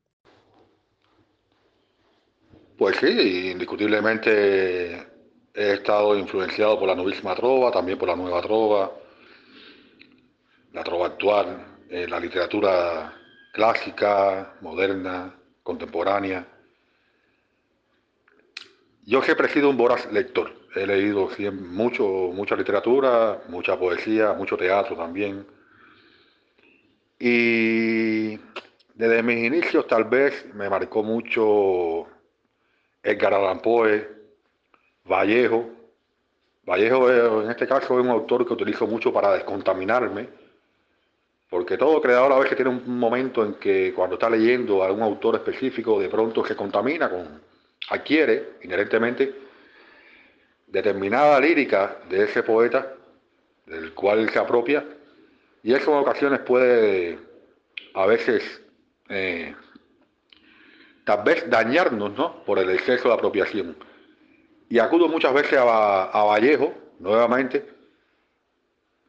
Pues 2.78 2.96
sí, 2.96 3.50
indiscutiblemente 3.50 5.09
he 5.60 5.74
estado 5.74 6.16
influenciado 6.16 6.78
por 6.78 6.88
la 6.88 6.94
novísima 6.94 7.34
trova, 7.34 7.70
también 7.70 7.98
por 7.98 8.08
la 8.08 8.16
nueva 8.16 8.40
trova, 8.40 8.90
la 10.72 10.82
trova 10.82 11.08
actual, 11.08 11.78
eh, 11.90 12.06
la 12.08 12.18
literatura 12.18 13.12
clásica, 13.52 14.54
moderna, 14.62 15.34
contemporánea. 15.62 16.46
Yo 19.04 19.20
siempre 19.20 19.48
he 19.48 19.50
sido 19.50 19.68
un 19.68 19.76
voraz 19.76 20.10
lector. 20.10 20.50
He 20.74 20.86
leído 20.86 21.28
mucho, 21.52 22.04
mucha 22.32 22.56
literatura, 22.56 23.42
mucha 23.48 23.78
poesía, 23.78 24.32
mucho 24.32 24.56
teatro 24.56 24.96
también. 24.96 25.46
Y 27.18 28.38
desde 28.94 29.22
mis 29.22 29.44
inicios 29.44 29.86
tal 29.86 30.04
vez 30.04 30.46
me 30.54 30.70
marcó 30.70 31.02
mucho 31.02 32.06
Edgar 33.02 33.34
Allan 33.34 33.60
Poe, 33.60 34.19
Vallejo. 35.10 35.68
Vallejo 36.64 37.42
en 37.42 37.50
este 37.50 37.66
caso 37.66 37.98
es 37.98 38.04
un 38.04 38.10
autor 38.10 38.46
que 38.46 38.52
utilizo 38.52 38.86
mucho 38.86 39.12
para 39.12 39.32
descontaminarme, 39.32 40.28
porque 41.48 41.76
todo 41.76 42.00
creador 42.00 42.32
a 42.32 42.38
veces 42.38 42.54
tiene 42.54 42.70
un 42.70 42.98
momento 42.98 43.44
en 43.44 43.54
que 43.54 43.92
cuando 43.92 44.14
está 44.14 44.30
leyendo 44.30 44.84
a 44.84 44.92
un 44.92 45.02
autor 45.02 45.34
específico 45.34 45.98
de 45.98 46.08
pronto 46.08 46.44
se 46.44 46.54
contamina 46.54 47.10
con, 47.10 47.40
adquiere 47.88 48.50
inherentemente 48.62 49.34
determinada 50.68 51.40
lírica 51.40 51.96
de 52.08 52.24
ese 52.24 52.44
poeta 52.44 52.94
del 53.66 53.92
cual 53.94 54.30
se 54.30 54.38
apropia 54.38 54.84
y 55.64 55.74
eso 55.74 55.90
en 55.90 55.98
ocasiones 55.98 56.40
puede 56.40 57.18
a 57.94 58.06
veces 58.06 58.62
eh, 59.08 59.56
tal 61.04 61.24
vez 61.24 61.50
dañarnos 61.50 62.12
¿no? 62.16 62.44
por 62.44 62.60
el 62.60 62.70
exceso 62.70 63.08
de 63.08 63.14
apropiación. 63.14 63.76
Y 64.70 64.78
acudo 64.78 65.08
muchas 65.08 65.34
veces 65.34 65.58
a, 65.58 66.04
a 66.04 66.24
Vallejo, 66.24 66.72
nuevamente, 66.98 67.68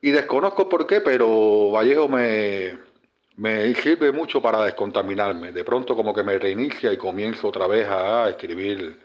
y 0.01 0.11
desconozco 0.11 0.67
por 0.67 0.87
qué, 0.87 0.99
pero 0.99 1.71
Vallejo 1.71 2.09
me, 2.09 2.77
me 3.37 3.73
sirve 3.75 4.11
mucho 4.11 4.41
para 4.41 4.65
descontaminarme. 4.65 5.51
De 5.51 5.63
pronto 5.63 5.95
como 5.95 6.13
que 6.13 6.23
me 6.23 6.37
reinicia 6.37 6.91
y 6.91 6.97
comienzo 6.97 7.47
otra 7.47 7.67
vez 7.67 7.87
a 7.87 8.29
escribir 8.29 8.99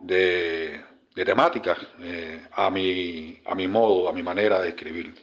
de, 0.00 0.80
de 1.14 1.24
temáticas 1.24 1.78
eh, 2.00 2.40
a, 2.52 2.70
mi, 2.70 3.38
a 3.44 3.54
mi 3.54 3.68
modo, 3.68 4.08
a 4.08 4.12
mi 4.12 4.22
manera 4.22 4.60
de 4.60 4.70
escribir. 4.70 5.14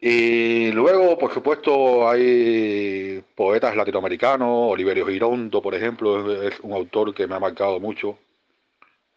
Y 0.00 0.70
luego, 0.72 1.18
por 1.18 1.32
supuesto, 1.32 2.08
hay 2.08 3.22
poetas 3.34 3.74
latinoamericanos, 3.74 4.72
Oliverio 4.72 5.06
Girondo, 5.06 5.62
por 5.62 5.74
ejemplo, 5.74 6.42
es, 6.42 6.60
un 6.60 6.72
autor 6.72 7.14
que 7.14 7.26
me 7.26 7.34
ha 7.34 7.40
marcado 7.40 7.80
mucho, 7.80 8.18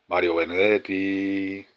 Mario 0.07 0.35
Benedetti, 0.35 1.67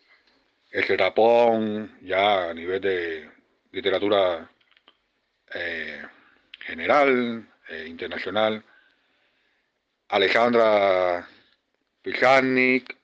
ese 0.70 0.96
Rapón, 0.96 1.98
ya 2.02 2.50
a 2.50 2.54
nivel 2.54 2.80
de 2.80 3.28
literatura 3.72 4.48
eh, 5.52 6.00
general, 6.60 7.44
eh, 7.68 7.86
internacional, 7.88 8.64
Alejandra 10.10 11.28
Pizarnik, 12.02 12.96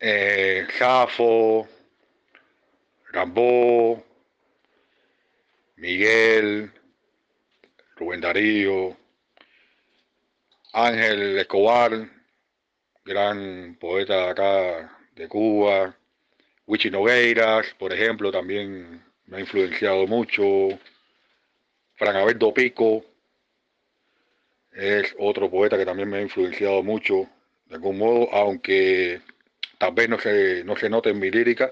eh, 0.00 0.66
Safo, 0.76 1.68
Rambó, 3.12 4.04
Miguel, 5.76 6.72
Rubén 7.94 8.20
Darío, 8.20 8.96
Ángel 10.72 11.38
Escobar, 11.38 12.13
gran 13.04 13.76
poeta 13.80 14.30
acá 14.30 14.98
de 15.14 15.28
Cuba, 15.28 15.96
Wichi 16.66 16.90
Nogueiras, 16.90 17.74
por 17.78 17.92
ejemplo, 17.92 18.32
también 18.32 19.02
me 19.26 19.36
ha 19.36 19.40
influenciado 19.40 20.06
mucho, 20.06 20.44
Fran 21.96 22.16
Alberto 22.16 22.52
Pico, 22.54 23.04
es 24.72 25.14
otro 25.18 25.50
poeta 25.50 25.76
que 25.76 25.86
también 25.86 26.08
me 26.08 26.18
ha 26.18 26.22
influenciado 26.22 26.82
mucho, 26.82 27.28
de 27.66 27.76
algún 27.76 27.98
modo, 27.98 28.32
aunque 28.32 29.20
tal 29.78 29.92
vez 29.94 30.08
no 30.08 30.18
se, 30.18 30.64
no 30.64 30.76
se 30.76 30.88
note 30.88 31.10
en 31.10 31.18
mi 31.20 31.30
lírica, 31.30 31.70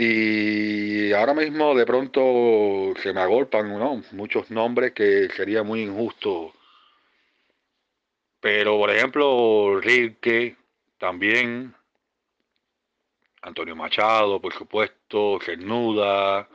Y 0.00 1.12
ahora 1.12 1.34
mismo 1.34 1.74
de 1.74 1.84
pronto 1.84 2.94
se 3.02 3.12
me 3.12 3.20
agolpan 3.20 3.66
muchos 4.12 4.48
nombres 4.48 4.92
que 4.92 5.28
sería 5.36 5.64
muy 5.64 5.82
injusto. 5.82 6.52
Pero 8.40 8.78
por 8.78 8.90
ejemplo, 8.90 9.80
Rilke 9.80 10.56
también, 10.98 11.74
Antonio 13.42 13.74
Machado, 13.74 14.40
por 14.40 14.52
supuesto, 14.52 15.38
Cernuda, 15.44 16.48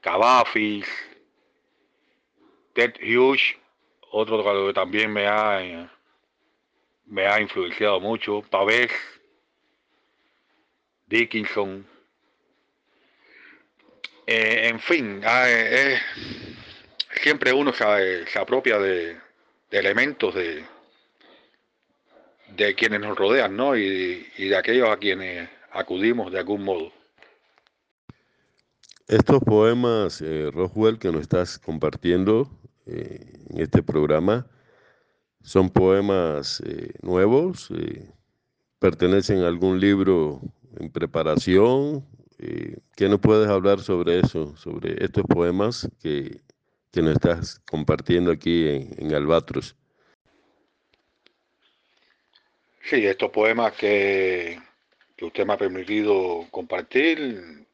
Cavafis, 0.00 0.86
Ted 2.74 2.94
Hughes, 3.00 3.56
otro 4.10 4.42
que 4.42 4.72
también 4.72 5.12
me 5.12 5.26
ha, 5.26 5.90
me 7.06 7.26
ha 7.26 7.40
influenciado 7.40 8.00
mucho, 8.00 8.42
Pavés, 8.50 8.90
Dickinson, 11.06 11.86
eh, 14.26 14.68
en 14.68 14.80
fin, 14.80 15.20
ah, 15.24 15.48
eh, 15.48 15.94
eh, 15.94 16.00
siempre 17.22 17.52
uno 17.52 17.72
se, 17.72 18.26
se 18.26 18.38
apropia 18.40 18.76
de, 18.78 19.16
elementos 19.70 20.34
de, 20.34 20.64
de 22.56 22.74
quienes 22.74 23.00
nos 23.00 23.16
rodean, 23.16 23.56
¿no? 23.56 23.76
Y, 23.76 24.26
de 24.36 24.56
aquellos 24.56 24.88
a 24.88 24.96
quienes 24.96 25.48
acudimos 25.72 26.32
de 26.32 26.38
algún 26.38 26.64
modo. 26.64 26.92
Estos 29.08 29.40
poemas, 29.40 30.20
eh, 30.20 30.50
Roswell, 30.52 30.98
que 30.98 31.12
nos 31.12 31.22
estás 31.22 31.58
compartiendo 31.58 32.50
en 32.86 33.60
este 33.60 33.82
programa, 33.82 34.46
son 35.42 35.70
poemas 35.70 36.62
nuevos, 37.02 37.68
pertenecen 38.78 39.42
a 39.42 39.48
algún 39.48 39.80
libro 39.80 40.40
en 40.78 40.90
preparación 40.90 42.04
eh, 42.38 42.78
¿Qué 42.94 43.08
nos 43.08 43.20
puedes 43.20 43.48
hablar 43.48 43.80
sobre 43.80 44.20
eso, 44.20 44.54
sobre 44.56 45.02
estos 45.02 45.24
poemas 45.24 45.88
que, 46.00 46.42
que 46.90 47.00
nos 47.00 47.12
estás 47.12 47.60
compartiendo 47.70 48.30
aquí 48.30 48.68
en, 48.68 49.14
Albatros? 49.14 49.74
Sí, 52.88 53.04
estos 53.04 53.30
poemas 53.32 53.72
que, 53.72 54.60
que 55.16 55.24
usted 55.24 55.44
me 55.44 55.54
ha 55.54 55.58
permitido 55.58 56.46
compartir, 56.52 57.66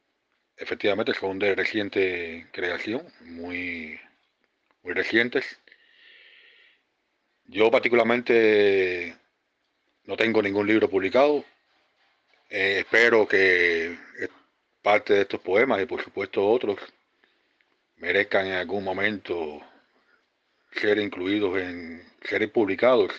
efectivamente 0.56 1.12
son 1.12 1.38
de 1.38 1.54
reciente 1.54 2.46
creación, 2.50 3.02
muy, 3.20 4.00
muy 4.82 4.94
recientes. 4.94 5.60
Yo 7.44 7.70
particularmente 7.70 9.14
no 10.04 10.16
tengo 10.16 10.40
ningún 10.40 10.66
libro 10.66 10.88
publicado. 10.88 11.44
Eh, 12.48 12.78
espero 12.80 13.28
que 13.28 13.98
parte 14.80 15.12
de 15.12 15.22
estos 15.22 15.40
poemas 15.42 15.82
y 15.82 15.86
por 15.86 16.02
supuesto 16.02 16.48
otros 16.48 16.78
merezcan 17.96 18.46
en 18.46 18.54
algún 18.54 18.82
momento 18.84 19.60
ser 20.72 20.98
incluidos 20.98 21.58
en, 21.58 22.02
ser 22.22 22.50
publicados 22.50 23.12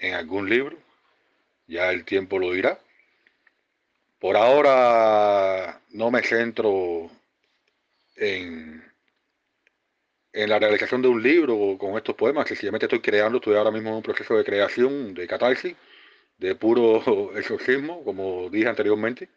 en 0.00 0.14
algún 0.14 0.48
libro, 0.48 0.76
ya 1.66 1.90
el 1.92 2.04
tiempo 2.04 2.38
lo 2.38 2.52
dirá. 2.52 2.78
Por 4.18 4.36
ahora 4.36 5.80
no 5.90 6.10
me 6.10 6.22
centro 6.22 7.10
en, 8.16 8.82
en 10.32 10.50
la 10.50 10.58
realización 10.58 11.02
de 11.02 11.08
un 11.08 11.22
libro 11.22 11.76
con 11.78 11.96
estos 11.96 12.16
poemas, 12.16 12.48
sencillamente 12.48 12.86
estoy 12.86 13.00
creando, 13.00 13.38
estoy 13.38 13.56
ahora 13.56 13.70
mismo 13.70 13.90
en 13.90 13.96
un 13.96 14.02
proceso 14.02 14.36
de 14.36 14.44
creación, 14.44 15.14
de 15.14 15.26
catarsis, 15.26 15.76
de 16.38 16.54
puro 16.54 17.32
exorcismo, 17.36 18.02
como 18.04 18.50
dije 18.50 18.68
anteriormente 18.68 19.28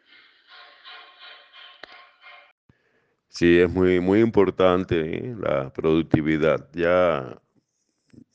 Sí, 3.34 3.60
es 3.60 3.67
muy, 3.67 3.99
muy 3.99 4.19
importante 4.19 5.17
¿eh? 5.17 5.36
la 5.39 5.73
productividad. 5.73 6.69
Ya, 6.73 7.41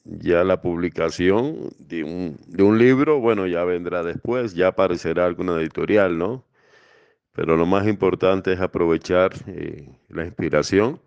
ya 0.08 0.44
la 0.44 0.60
publicación 0.60 1.70
de 1.78 2.04
un, 2.04 2.38
de 2.46 2.62
un 2.62 2.78
libro, 2.78 3.20
bueno, 3.20 3.46
ya 3.46 3.64
vendrá 3.64 4.02
después, 4.02 4.54
ya 4.54 4.68
aparecerá 4.68 5.26
alguna 5.26 5.60
editorial, 5.60 6.18
¿no? 6.18 6.44
Pero 7.32 7.56
lo 7.56 7.66
más 7.66 7.86
importante 7.86 8.52
es 8.52 8.60
aprovechar 8.60 9.32
eh, 9.46 9.88
la 10.08 10.24
inspiración 10.24 11.00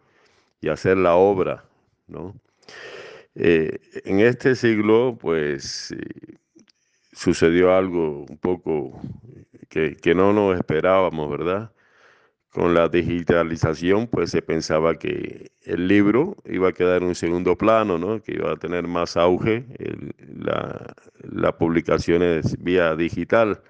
y 0.62 0.70
hacer 0.70 0.98
la 0.98 1.16
obra, 1.16 1.66
¿no? 2.08 2.36
Eh, 3.36 3.80
en 4.06 4.20
este 4.20 4.56
siglo, 4.56 5.18
pues, 5.20 5.94
sucedió 7.14 7.76
algo 7.76 8.26
un 8.30 8.38
poco 8.38 9.02
que, 9.70 9.96
que 9.98 10.16
no 10.16 10.34
nos 10.34 10.58
esperábamos, 10.58 11.30
¿verdad? 11.30 11.72
Con 12.52 12.74
la 12.74 12.90
digitalización, 12.90 14.08
pues 14.08 14.32
se 14.32 14.42
pensaba 14.42 14.96
que 15.00 15.52
el 15.64 15.88
libro 15.88 16.36
iba 16.46 16.70
a 16.70 16.74
quedar 16.74 17.02
en 17.02 17.10
un 17.10 17.16
segundo 17.16 17.58
plano, 17.58 17.98
¿no? 17.98 18.22
que 18.22 18.34
iba 18.34 18.52
a 18.52 18.58
tener 18.58 18.88
más 18.88 19.16
auge 19.16 19.66
las 21.24 21.54
publicaciones 21.54 22.62
vía 22.62 22.96
digital, 22.96 23.62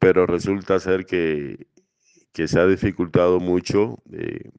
pero 0.00 0.26
resulta 0.26 0.80
ser 0.80 1.06
que, 1.06 1.68
que 2.32 2.48
se 2.48 2.58
ha 2.58 2.66
dificultado 2.66 3.38
mucho, 3.38 3.98
eh, 4.12 4.50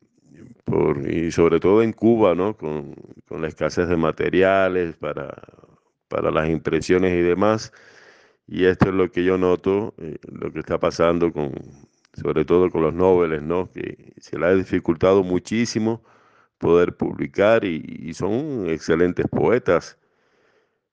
y 1.08 1.32
sobre 1.32 1.60
todo 1.60 1.84
en 1.84 1.94
Cuba, 1.94 2.34
¿no? 2.34 2.56
con, 2.56 2.96
con 3.28 3.42
la 3.42 3.50
escasez 3.50 3.90
de 3.90 3.98
materiales 3.98 4.96
para, 4.96 5.34
para 6.08 6.32
las 6.32 6.50
impresiones 6.50 7.14
y 7.14 7.22
demás. 7.22 7.74
Y 8.48 8.66
esto 8.66 8.90
es 8.90 8.96
lo 8.96 9.12
que 9.12 9.24
yo 9.24 9.38
noto, 9.38 9.94
eh, 9.98 10.18
lo 10.32 10.52
que 10.52 10.60
está 10.60 10.80
pasando 10.80 11.32
con, 11.34 11.52
sobre 12.16 12.46
todo 12.46 12.72
con 12.72 12.82
los 12.82 12.94
noveles, 12.94 13.42
¿no? 13.42 13.72
Que 13.72 14.14
se 14.18 14.40
le 14.40 14.46
ha 14.48 14.56
dificultado 14.56 15.24
muchísimo 15.24 16.04
poder 16.58 16.96
publicar 16.96 17.66
y, 17.66 18.14
son 18.14 18.70
excelentes 18.70 19.28
poetas. 19.28 19.98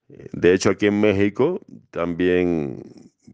De 0.07 0.53
hecho, 0.53 0.69
aquí 0.69 0.87
en 0.87 1.01
México 1.01 1.61
también 1.91 2.83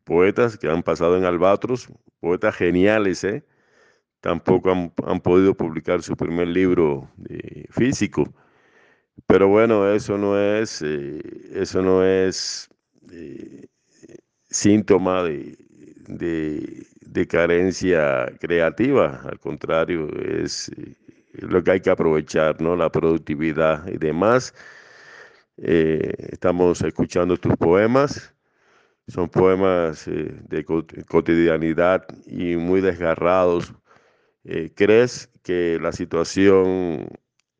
poetas 0.03 0.57
que 0.57 0.69
han 0.69 0.83
pasado 0.83 1.17
en 1.17 1.25
Albatros, 1.25 1.89
poetas 2.19 2.55
geniales, 2.55 3.23
¿eh? 3.23 3.43
Tampoco 4.21 4.71
han, 4.71 4.93
han 5.05 5.21
podido 5.21 5.55
publicar 5.55 6.01
su 6.03 6.15
primer 6.15 6.47
libro 6.47 7.09
eh, 7.29 7.65
físico. 7.71 8.33
Pero 9.27 9.47
bueno, 9.47 9.91
eso 9.91 10.17
no 10.17 10.39
es, 10.39 10.81
eh, 10.81 11.21
eso 11.53 11.81
no 11.81 12.03
es 12.03 12.69
eh, 13.11 13.67
síntoma 14.49 15.23
de, 15.23 15.57
de 17.11 17.27
carencia 17.27 18.31
creativa, 18.39 19.21
al 19.23 19.39
contrario, 19.39 20.07
es 20.23 20.71
lo 21.33 21.63
que 21.63 21.71
hay 21.71 21.81
que 21.81 21.89
aprovechar, 21.89 22.61
¿no? 22.61 22.75
La 22.75 22.91
productividad 22.91 23.87
y 23.87 23.97
demás. 23.97 24.53
Eh, 25.57 26.13
estamos 26.31 26.81
escuchando 26.81 27.35
tus 27.37 27.55
poemas, 27.57 28.33
son 29.07 29.27
poemas 29.27 30.07
eh, 30.07 30.31
de 30.47 30.63
cotidianidad 30.63 32.05
y 32.27 32.55
muy 32.57 32.81
desgarrados. 32.81 33.73
Eh, 34.43 34.71
¿Crees 34.75 35.29
que 35.43 35.79
la 35.81 35.91
situación 35.91 37.07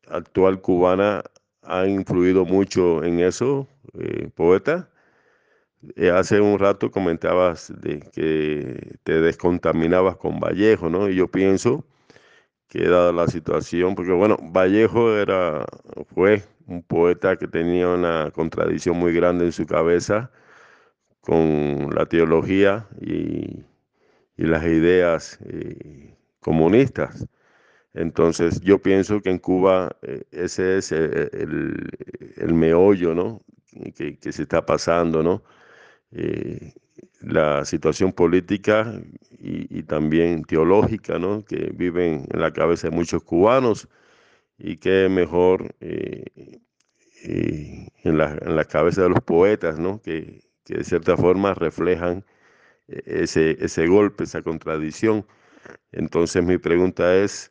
actual 0.08 0.60
cubana 0.60 1.22
ha 1.62 1.86
influido 1.86 2.44
mucho 2.44 3.02
en 3.04 3.20
eso, 3.20 3.68
poeta? 4.34 4.88
Eh, 5.96 6.10
hace 6.10 6.40
un 6.40 6.58
rato 6.58 6.90
comentabas 6.90 7.72
de 7.80 8.00
que 8.00 8.98
te 9.02 9.20
descontaminabas 9.20 10.16
con 10.16 10.38
Vallejo, 10.40 10.90
¿no? 10.90 11.08
Y 11.08 11.16
yo 11.16 11.28
pienso 11.28 11.84
que 12.68 12.84
dada 12.88 13.12
la 13.12 13.28
situación, 13.28 13.94
porque 13.94 14.12
bueno, 14.12 14.36
Vallejo 14.42 15.16
era, 15.16 15.66
fue 16.14 16.42
un 16.66 16.82
poeta 16.82 17.36
que 17.36 17.48
tenía 17.48 17.88
una 17.88 18.30
contradicción 18.32 18.96
muy 18.98 19.12
grande 19.14 19.46
en 19.46 19.52
su 19.52 19.66
cabeza 19.66 20.30
con 21.20 21.90
la 21.94 22.06
teología 22.06 22.88
y, 23.00 23.64
y 24.36 24.44
las 24.46 24.64
ideas 24.64 25.38
eh, 25.46 26.16
comunistas. 26.40 27.26
Entonces 27.94 28.60
yo 28.62 28.80
pienso 28.80 29.20
que 29.22 29.30
en 29.30 29.38
Cuba 29.38 29.96
eh, 30.02 30.24
ese 30.32 30.78
es 30.78 30.92
el, 30.92 31.90
el, 32.36 32.54
meollo, 32.54 33.14
¿no? 33.14 33.42
Que, 33.96 34.18
que, 34.18 34.32
se 34.32 34.42
está 34.42 34.64
pasando, 34.66 35.22
¿no? 35.22 35.42
Eh, 36.12 36.74
la 37.20 37.64
situación 37.64 38.12
política 38.12 38.92
y, 39.38 39.82
también 39.84 40.44
teológica, 40.44 41.18
¿no? 41.18 41.44
Que 41.44 41.70
viven 41.74 42.26
en 42.32 42.40
la 42.40 42.52
cabeza 42.52 42.88
de 42.88 42.96
muchos 42.96 43.22
cubanos 43.22 43.88
y 44.58 44.76
que 44.76 45.08
mejor 45.08 45.74
eh, 45.80 46.24
eh, 47.24 47.88
en, 48.04 48.18
la, 48.18 48.38
en, 48.40 48.56
cabeza 48.64 49.02
de 49.02 49.10
los 49.10 49.20
poetas, 49.20 49.78
¿no? 49.78 50.00
Que, 50.02 50.42
que 50.64 50.78
de 50.78 50.84
cierta 50.84 51.16
forma 51.16 51.54
reflejan 51.54 52.24
ese, 52.88 53.56
ese 53.64 53.86
golpe, 53.86 54.24
esa 54.24 54.42
contradicción. 54.42 55.26
Entonces 55.92 56.44
mi 56.44 56.58
pregunta 56.58 57.16
es, 57.16 57.50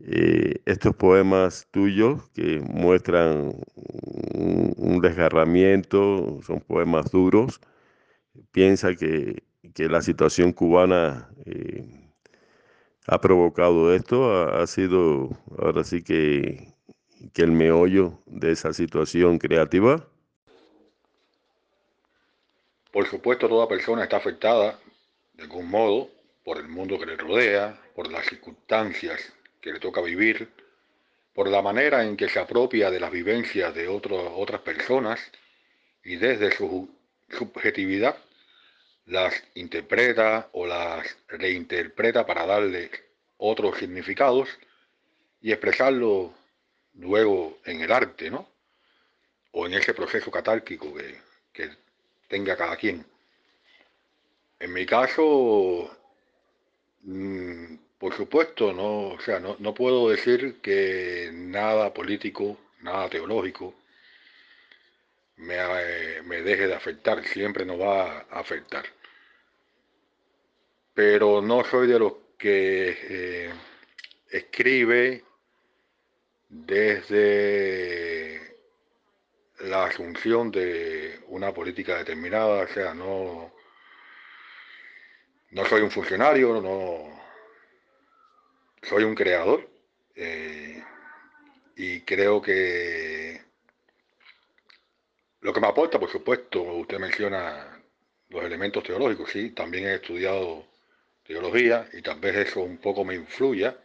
eh, 0.00 0.60
estos 0.66 0.94
poemas 0.94 1.68
tuyos 1.70 2.28
que 2.30 2.60
muestran 2.60 3.54
un, 3.74 5.00
desgarramiento, 5.00 6.40
son 6.42 6.60
poemas 6.60 7.10
duros, 7.10 7.60
piensa 8.52 8.94
que, 8.94 9.42
que 9.74 9.88
la 9.88 10.02
situación 10.02 10.52
cubana 10.52 11.30
eh, 11.44 11.84
ha 13.06 13.20
provocado 13.20 13.94
esto, 13.94 14.32
ha, 14.32 14.62
ha, 14.62 14.66
sido 14.66 15.30
ahora 15.58 15.84
sí 15.84 16.02
que, 16.02 16.74
que 17.32 17.42
el 17.42 17.52
meollo 17.52 18.18
de 18.26 18.52
esa 18.52 18.72
situación 18.72 19.38
creativa. 19.38 20.06
Por 22.90 23.06
supuesto, 23.06 23.48
toda 23.48 23.68
persona 23.68 24.04
está 24.04 24.16
afectada 24.16 24.78
de 25.34 25.42
algún 25.42 25.68
modo 25.68 26.08
por 26.44 26.58
el 26.58 26.68
mundo 26.68 26.98
que 26.98 27.06
le 27.06 27.16
rodea, 27.16 27.78
por 27.94 28.10
las 28.10 28.26
circunstancias 28.26 29.35
que 29.66 29.72
le 29.72 29.80
toca 29.80 30.00
vivir, 30.00 30.48
por 31.34 31.48
la 31.48 31.60
manera 31.60 32.04
en 32.04 32.16
que 32.16 32.28
se 32.28 32.38
apropia 32.38 32.88
de 32.88 33.00
las 33.00 33.10
vivencias 33.10 33.74
de 33.74 33.88
otro, 33.88 34.36
otras 34.36 34.60
personas 34.60 35.18
y 36.04 36.14
desde 36.14 36.52
su 36.52 36.88
subjetividad 37.28 38.16
las 39.06 39.34
interpreta 39.54 40.50
o 40.52 40.66
las 40.66 41.16
reinterpreta 41.26 42.24
para 42.24 42.46
darle 42.46 42.92
otros 43.38 43.78
significados 43.78 44.48
y 45.40 45.50
expresarlo 45.50 46.32
luego 46.94 47.58
en 47.64 47.80
el 47.80 47.90
arte, 47.90 48.30
¿no? 48.30 48.48
O 49.50 49.66
en 49.66 49.74
ese 49.74 49.94
proceso 49.94 50.30
catárquico 50.30 50.94
que, 50.94 51.20
que 51.52 51.70
tenga 52.28 52.56
cada 52.56 52.76
quien. 52.76 53.04
En 54.60 54.72
mi 54.72 54.86
caso, 54.86 55.90
mmm, 57.02 57.85
por 57.98 58.14
supuesto, 58.14 58.72
no, 58.72 59.08
o 59.08 59.20
sea, 59.20 59.40
no, 59.40 59.56
no 59.58 59.74
puedo 59.74 60.10
decir 60.10 60.60
que 60.60 61.30
nada 61.32 61.94
político, 61.94 62.58
nada 62.82 63.08
teológico 63.08 63.74
me, 65.36 65.56
eh, 65.56 66.22
me, 66.24 66.42
deje 66.42 66.66
de 66.66 66.74
afectar, 66.74 67.22
siempre 67.24 67.64
nos 67.64 67.80
va 67.80 68.26
a 68.30 68.40
afectar. 68.40 68.84
Pero 70.94 71.42
no 71.42 71.64
soy 71.64 71.86
de 71.88 71.98
los 71.98 72.14
que 72.38 72.98
eh, 73.08 73.54
escribe 74.30 75.24
desde 76.48 78.40
la 79.60 79.86
asunción 79.86 80.50
de 80.50 81.20
una 81.28 81.52
política 81.52 81.96
determinada, 81.98 82.64
o 82.64 82.68
sea, 82.68 82.94
no, 82.94 83.52
no 85.50 85.64
soy 85.66 85.82
un 85.82 85.90
funcionario, 85.90 86.60
no 86.60 87.15
soy 88.82 89.04
un 89.04 89.14
creador 89.14 89.68
eh, 90.14 90.82
y 91.76 92.00
creo 92.00 92.40
que 92.40 93.40
lo 95.40 95.52
que 95.52 95.60
me 95.60 95.68
aporta, 95.68 95.98
por 96.00 96.10
supuesto, 96.10 96.62
usted 96.62 96.98
menciona 96.98 97.80
los 98.30 98.44
elementos 98.44 98.82
teológicos, 98.82 99.30
sí, 99.30 99.50
también 99.50 99.86
he 99.86 99.94
estudiado 99.94 100.66
teología 101.24 101.88
y 101.92 102.02
tal 102.02 102.18
vez 102.20 102.48
eso 102.48 102.60
un 102.60 102.78
poco 102.78 103.04
me 103.04 103.14
influya, 103.14 103.76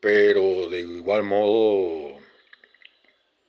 pero 0.00 0.68
de 0.68 0.80
igual 0.80 1.24
modo 1.24 2.18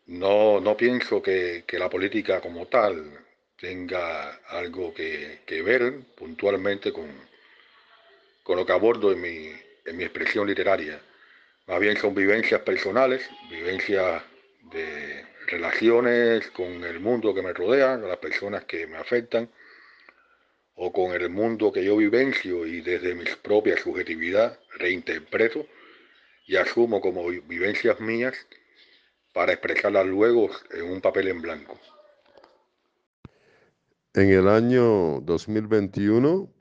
no, 0.08 0.60
no 0.60 0.78
pienso 0.78 1.22
que, 1.22 1.64
que, 1.68 1.80
la 1.80 1.90
política 1.90 2.42
como 2.42 2.68
tal 2.68 3.26
tenga 3.58 4.36
algo 4.48 4.94
que, 4.94 5.42
que 5.46 5.62
ver 5.62 6.02
puntualmente 6.16 6.92
con, 6.92 7.10
con 8.48 8.56
lo 8.56 8.66
que 8.66 8.72
abordo 8.72 9.12
en 9.12 9.20
mi, 9.20 9.52
en 9.86 9.98
mi 9.98 10.06
expresión 10.06 10.48
literaria. 10.48 11.02
Más 11.68 11.82
bien 11.82 11.98
son 11.98 12.16
vivencias 12.16 12.62
personales, 12.62 13.30
vivencias 13.52 14.24
de 14.72 15.26
relaciones 15.48 16.50
con 16.52 16.86
el 16.86 17.02
mundo 17.02 17.34
que 17.34 17.42
me 17.42 17.52
rodea, 17.52 18.00
con 18.00 18.08
las 18.08 18.20
personas 18.20 18.64
que 18.64 18.88
me 18.88 18.96
afectan, 18.96 19.50
o 20.76 20.94
con 20.94 21.12
el 21.12 21.28
mundo 21.30 21.74
que 21.74 21.84
yo 21.84 21.98
vivencio 21.98 22.66
y 22.66 22.80
desde 22.80 23.16
mi 23.16 23.26
propia 23.42 23.76
subjetividad 23.76 24.58
reinterpreto 24.78 25.68
y 26.46 26.56
asumo 26.56 27.02
como 27.02 27.28
vivencias 27.28 28.00
mías 28.00 28.38
para 29.34 29.52
expresarlas 29.52 30.06
luego 30.06 30.50
en 30.72 30.90
un 30.90 31.02
papel 31.02 31.28
en 31.28 31.42
blanco. 31.42 31.78
En 34.14 34.30
el 34.30 34.48
año 34.48 35.20
2021 35.20 36.57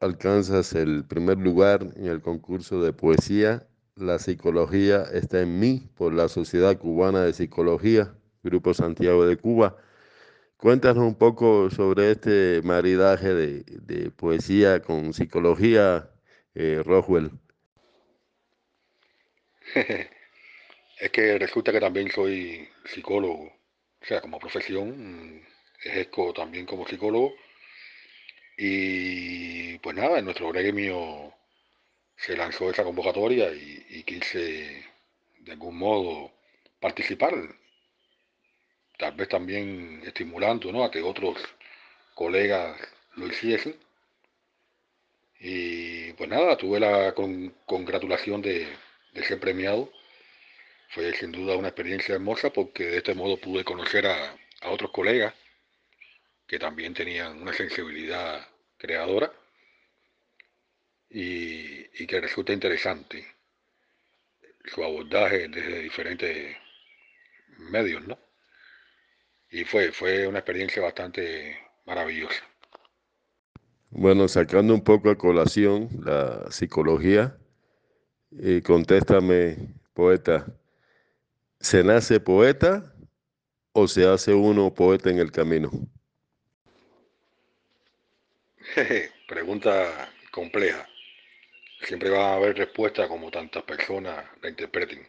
alcanzas 0.00 0.74
el 0.74 1.04
primer 1.04 1.38
lugar 1.38 1.86
en 1.96 2.06
el 2.06 2.20
concurso 2.20 2.82
de 2.82 2.92
poesía 2.92 3.66
La 3.96 4.18
psicología 4.18 5.04
está 5.12 5.40
en 5.40 5.60
mí 5.60 5.88
por 5.96 6.12
la 6.12 6.28
Sociedad 6.28 6.76
Cubana 6.78 7.22
de 7.22 7.32
Psicología, 7.32 8.12
Grupo 8.42 8.74
Santiago 8.74 9.24
de 9.24 9.36
Cuba. 9.36 9.76
Cuéntanos 10.56 11.04
un 11.04 11.14
poco 11.14 11.70
sobre 11.70 12.10
este 12.10 12.60
maridaje 12.64 13.32
de, 13.32 13.62
de 13.64 14.10
poesía 14.10 14.82
con 14.82 15.12
psicología, 15.12 16.10
eh, 16.54 16.82
Roswell. 16.84 17.30
es 21.00 21.10
que 21.12 21.38
resulta 21.38 21.70
que 21.70 21.80
también 21.80 22.10
soy 22.10 22.68
psicólogo, 22.86 23.44
o 23.44 24.04
sea, 24.04 24.20
como 24.20 24.38
profesión, 24.40 25.40
ejerzo 25.84 26.32
también 26.32 26.66
como 26.66 26.86
psicólogo 26.86 27.32
y 28.56 29.78
pues 29.78 29.96
nada, 29.96 30.18
en 30.18 30.24
nuestro 30.26 30.50
gremio 30.50 31.34
se 32.16 32.36
lanzó 32.36 32.70
esa 32.70 32.84
convocatoria 32.84 33.52
y, 33.52 33.86
y 33.90 34.02
quise 34.04 34.84
de 35.40 35.52
algún 35.52 35.76
modo 35.76 36.32
participar, 36.80 37.34
tal 38.98 39.12
vez 39.14 39.28
también 39.28 40.02
estimulando 40.04 40.72
¿no? 40.72 40.84
a 40.84 40.90
que 40.90 41.02
otros 41.02 41.36
colegas 42.14 42.78
lo 43.16 43.26
hiciesen. 43.26 43.76
Y 45.40 46.12
pues 46.14 46.30
nada, 46.30 46.56
tuve 46.56 46.80
la 46.80 47.12
con, 47.14 47.54
congratulación 47.66 48.40
de, 48.40 48.66
de, 49.12 49.24
ser 49.24 49.40
premiado. 49.40 49.90
Fue 50.90 51.12
sin 51.14 51.32
duda 51.32 51.56
una 51.56 51.68
experiencia 51.68 52.14
hermosa 52.14 52.50
porque 52.50 52.84
de 52.84 52.98
este 52.98 53.14
modo 53.14 53.36
pude 53.38 53.64
conocer 53.64 54.06
a, 54.06 54.36
a 54.62 54.70
otros 54.70 54.90
colegas 54.90 55.34
que 56.46 56.58
también 56.58 56.94
tenían 56.94 57.40
una 57.40 57.52
sensibilidad 57.52 58.46
creadora 58.76 59.32
y, 61.08 62.02
y, 62.02 62.06
que 62.06 62.20
resulta 62.20 62.52
interesante 62.52 63.24
su 64.64 64.82
abordaje 64.82 65.48
desde 65.48 65.80
diferentes 65.80 66.56
medios, 67.58 68.06
¿no? 68.06 68.18
Y 69.50 69.64
fue, 69.64 69.92
fue 69.92 70.26
una 70.26 70.40
experiencia 70.40 70.82
bastante 70.82 71.56
maravillosa. 71.86 72.42
Bueno, 73.90 74.26
sacando 74.26 74.74
un 74.74 74.82
poco 74.82 75.08
a 75.08 75.16
colación 75.16 75.88
la 76.04 76.50
psicología, 76.50 77.38
eh, 78.40 78.60
contéstame, 78.64 79.56
poeta, 79.92 80.46
¿se 81.60 81.84
nace 81.84 82.18
poeta 82.18 82.92
o 83.72 83.86
se 83.86 84.04
hace 84.08 84.34
uno 84.34 84.74
poeta 84.74 85.10
en 85.10 85.20
el 85.20 85.30
camino? 85.30 85.70
Pregunta 89.28 90.10
compleja. 90.32 90.88
Siempre 91.82 92.10
va 92.10 92.30
a 92.30 92.36
haber 92.36 92.56
respuesta 92.56 93.06
como 93.06 93.30
tantas 93.30 93.62
personas 93.62 94.24
la 94.42 94.48
interpreten. 94.48 95.06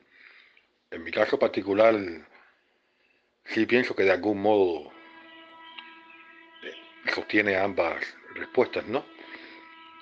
En 0.91 1.03
mi 1.03 1.11
caso 1.11 1.39
particular, 1.39 1.95
sí 3.45 3.65
pienso 3.65 3.95
que 3.95 4.03
de 4.03 4.11
algún 4.11 4.41
modo 4.41 4.91
eh, 6.63 6.73
sostiene 7.13 7.55
ambas 7.55 8.05
respuestas, 8.35 8.85
¿no? 8.85 9.05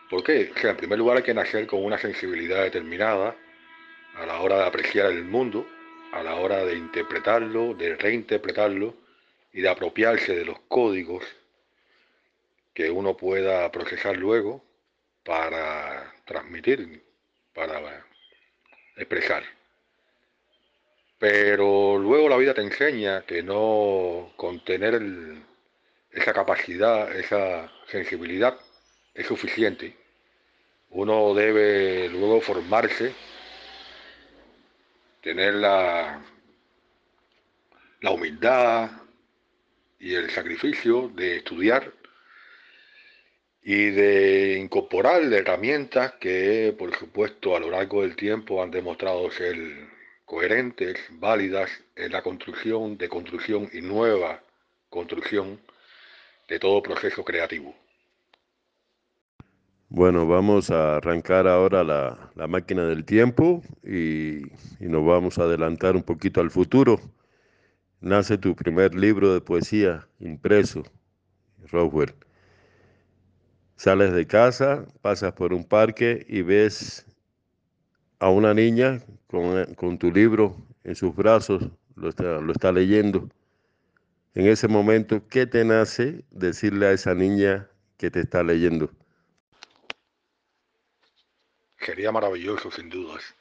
¿Por 0.10 0.23
qué? 0.23 0.52
O 0.54 0.60
sea, 0.60 0.71
en 0.71 0.78
primer 0.78 0.99
lugar 0.99 1.17
hay 1.17 1.23
que 1.23 1.34
nacer 1.34 1.65
con 1.65 1.86
una 1.86 1.97
sensibilidad 1.97 2.63
determinada 2.63 3.36
a 4.15 4.26
la 4.26 4.41
hora 4.41 4.58
de 4.58 4.65
apreciar 4.65 5.12
el 5.12 5.23
mundo, 5.23 5.65
a 6.12 6.21
la 6.21 6.36
hora 6.36 6.65
de 6.65 6.76
interpretarlo, 6.76 7.73
de 7.76 7.95
reinterpretarlo 7.95 8.95
y 9.54 9.62
de 9.62 9.69
apropiarse 9.69 10.36
de 10.36 10.45
los 10.45 10.60
códigos 10.67 11.23
que 12.73 12.89
uno 12.89 13.15
pueda 13.15 13.71
procesar 13.71 14.17
luego 14.17 14.63
para 15.23 16.13
transmitir, 16.25 17.03
para 17.53 18.05
expresar. 18.97 19.43
Pero 21.19 21.97
luego 21.97 22.27
la 22.29 22.38
vida 22.38 22.53
te 22.53 22.62
enseña 22.62 23.25
que 23.25 23.43
no 23.43 24.33
contener 24.36 25.01
esa 26.12 26.33
capacidad, 26.33 27.15
esa 27.15 27.71
sensibilidad 27.88 28.59
es 29.13 29.27
suficiente. 29.27 29.95
Uno 30.89 31.33
debe 31.33 32.09
luego 32.09 32.41
formarse, 32.41 33.13
tener 35.21 35.55
la, 35.55 36.21
la 38.01 38.12
humildad 38.12 38.91
y 39.99 40.13
el 40.15 40.29
sacrificio 40.29 41.07
de 41.07 41.38
estudiar 41.38 41.93
y 43.63 43.91
de 43.91 44.60
incorporar 44.60 45.23
herramientas 45.23 46.13
que, 46.19 46.76
por 46.78 46.93
supuesto, 46.95 47.56
a 47.56 47.60
lo 47.60 47.69
largo 47.69 48.02
del 48.02 48.15
tiempo 48.15 48.62
han 48.62 48.71
demostrado 48.71 49.32
ser 49.32 49.56
coherentes, 50.26 50.99
válidas 51.12 51.69
en 51.95 52.12
la 52.12 52.21
construcción 52.21 52.97
de 52.97 53.08
construcción 53.08 53.69
y 53.71 53.82
nueva 53.82 54.41
construcción 54.89 55.62
de 56.49 56.60
todo 56.60 56.84
proceso 56.84 57.23
creativo. 57.23 57.73
Bueno, 59.88 60.28
vamos 60.28 60.69
a 60.69 60.97
arrancar 60.97 61.47
ahora 61.47 61.84
la, 61.84 62.32
la 62.36 62.47
máquina 62.47 62.84
del 62.86 63.06
tiempo 63.06 63.62
y, 63.84 64.47
y, 64.80 64.89
nos 64.89 65.06
vamos 65.06 65.38
a 65.38 65.43
adelantar 65.43 65.95
un 65.95 66.04
poquito 66.04 66.41
al 66.41 66.49
futuro. 66.49 66.99
Nace 68.02 68.38
tu 68.38 68.56
primer 68.56 68.95
libro 68.95 69.34
de 69.34 69.39
poesía 69.39 70.08
impreso, 70.19 70.84
Roswell. 71.71 72.13
Sales 73.84 74.13
de 74.13 74.26
casa, 74.26 74.86
pasas 75.02 75.34
por 75.34 75.52
un 75.52 75.65
parque 75.65 76.26
y 76.30 76.41
ves 76.41 77.06
a 78.17 78.30
una 78.30 78.54
niña 78.54 79.02
con, 79.28 79.76
con 79.76 80.00
tu 80.00 80.10
libro 80.10 80.56
en 80.86 80.96
sus 80.96 81.13
brazos, 81.13 81.69
lo 81.98 82.08
está, 82.08 82.39
lo 82.39 82.54
está 82.54 82.72
leyendo. 82.72 83.28
En 84.36 84.48
ese 84.48 84.69
momento, 84.69 85.28
¿qué 85.28 85.48
te 85.48 85.65
nace 85.65 86.24
decirle 86.32 86.86
a 86.86 86.91
esa 86.93 87.13
niña 87.13 87.69
que 87.98 88.10
te 88.10 88.22
está 88.22 88.41
leyendo? 88.41 88.89
Sería 91.78 92.13
maravilloso, 92.13 92.72
sin 92.72 92.89
dudas. 92.89 93.36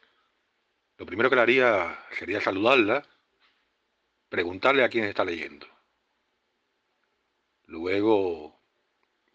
Lo 0.99 1.07
primero 1.07 1.31
que 1.31 1.37
le 1.37 1.43
haría 1.43 1.97
sería 2.19 2.41
saludarla, 2.41 3.07
preguntarle 4.29 4.83
a 4.83 4.89
quién 4.89 5.05
está 5.05 5.25
leyendo. 5.25 5.69
Luego, 7.69 8.52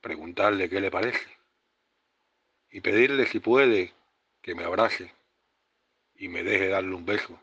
preguntarle 0.01 0.69
qué 0.69 0.81
le 0.81 0.91
parece. 0.91 1.27
Y 2.69 2.81
pedirle 2.81 3.25
si 3.27 3.39
puede 3.39 3.93
que 4.41 4.55
me 4.55 4.63
abrace 4.63 5.13
y 6.15 6.27
me 6.27 6.43
deje 6.43 6.69
darle 6.69 6.95
un 6.95 7.05
beso. 7.05 7.39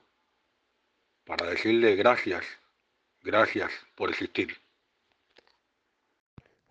Para 1.25 1.47
decirle 1.47 1.97
gracias, 1.97 2.45
gracias 3.23 3.71
por 3.95 4.11
existir. 4.11 4.57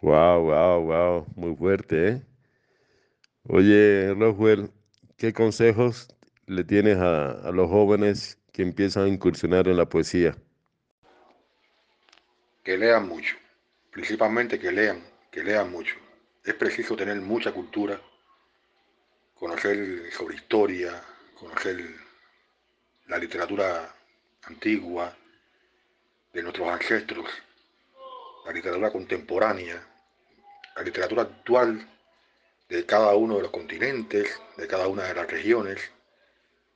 Wow, 0.02 0.44
wow, 0.44 0.82
wow, 0.82 1.26
muy 1.36 1.56
fuerte, 1.56 2.08
¿eh? 2.10 2.22
Oye, 3.48 4.14
Roswell, 4.14 4.70
¿qué 5.18 5.34
consejos 5.34 6.08
le 6.46 6.64
tienes 6.64 6.98
a, 6.98 7.32
a, 7.32 7.52
los 7.52 7.70
jóvenes 7.70 8.38
que 8.52 8.62
empiezan 8.62 9.06
a 9.06 9.08
incursionar 9.08 9.68
en 9.68 9.78
la 9.78 9.88
poesía? 9.88 10.36
Que 12.64 12.78
lean 12.78 13.08
mucho, 13.08 13.36
principalmente 13.92 14.60
que 14.60 14.72
lean, 14.72 15.02
que 15.34 15.44
lean 15.44 15.72
mucho. 15.72 15.96
Es 16.44 16.54
preciso 16.54 16.96
tener 16.96 17.20
mucha 17.20 17.52
cultura, 17.52 18.00
conocer 19.34 20.12
sobre 20.12 20.36
historia, 20.36 21.04
conocer 21.34 21.84
la 23.08 23.18
literatura 23.18 23.96
antigua 24.44 25.18
de 26.32 26.44
nuestros 26.44 26.68
ancestros, 26.70 27.28
la 28.46 28.52
literatura 28.52 28.92
contemporánea, 28.92 29.84
la 30.76 30.84
literatura 30.84 31.24
actual 31.24 31.90
de 32.70 32.86
cada 32.86 33.16
uno 33.16 33.38
de 33.38 33.42
los 33.42 33.52
continentes, 33.52 34.40
de 34.56 34.68
cada 34.68 34.88
una 34.88 35.06
de 35.06 35.16
las 35.16 35.30
regiones, 35.32 35.82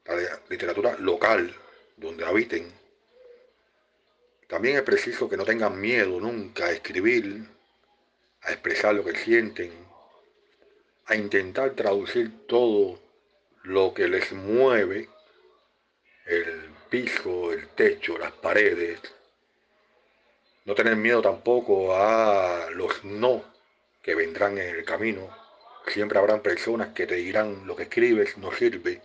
la 0.05 0.15
literatura 0.49 0.97
local 0.97 1.55
donde 1.95 2.25
habiten. 2.25 2.73
También 4.47 4.77
es 4.77 4.81
preciso 4.81 5.29
que 5.29 5.37
no 5.37 5.45
tengan 5.45 5.79
miedo 5.79 6.19
nunca 6.19 6.65
a 6.65 6.71
escribir, 6.71 7.56
a 8.41 8.51
expresar 8.51 8.95
lo 8.95 9.03
que 9.03 9.15
sienten, 9.15 9.71
a 11.05 11.15
intentar 11.15 11.71
traducir 11.71 12.47
todo 12.47 12.99
lo 13.63 13.93
que 13.93 14.07
les 14.07 14.31
mueve, 14.33 15.09
el 16.25 16.69
piso, 16.89 17.51
el 17.53 17.67
techo, 17.69 18.17
las 18.17 18.31
paredes. 18.33 18.99
No 20.65 20.75
tener 20.75 20.95
miedo 20.95 21.21
tampoco 21.21 21.95
a 21.95 22.69
los 22.71 23.03
no 23.05 23.43
que 24.01 24.15
vendrán 24.15 24.57
en 24.57 24.75
el 24.75 24.85
camino. 24.85 25.29
Siempre 25.87 26.19
habrán 26.19 26.41
personas 26.41 26.89
que 26.93 27.07
te 27.07 27.15
dirán 27.15 27.65
lo 27.65 27.75
que 27.75 27.83
escribes 27.83 28.37
no 28.37 28.51
sirve. 28.51 29.01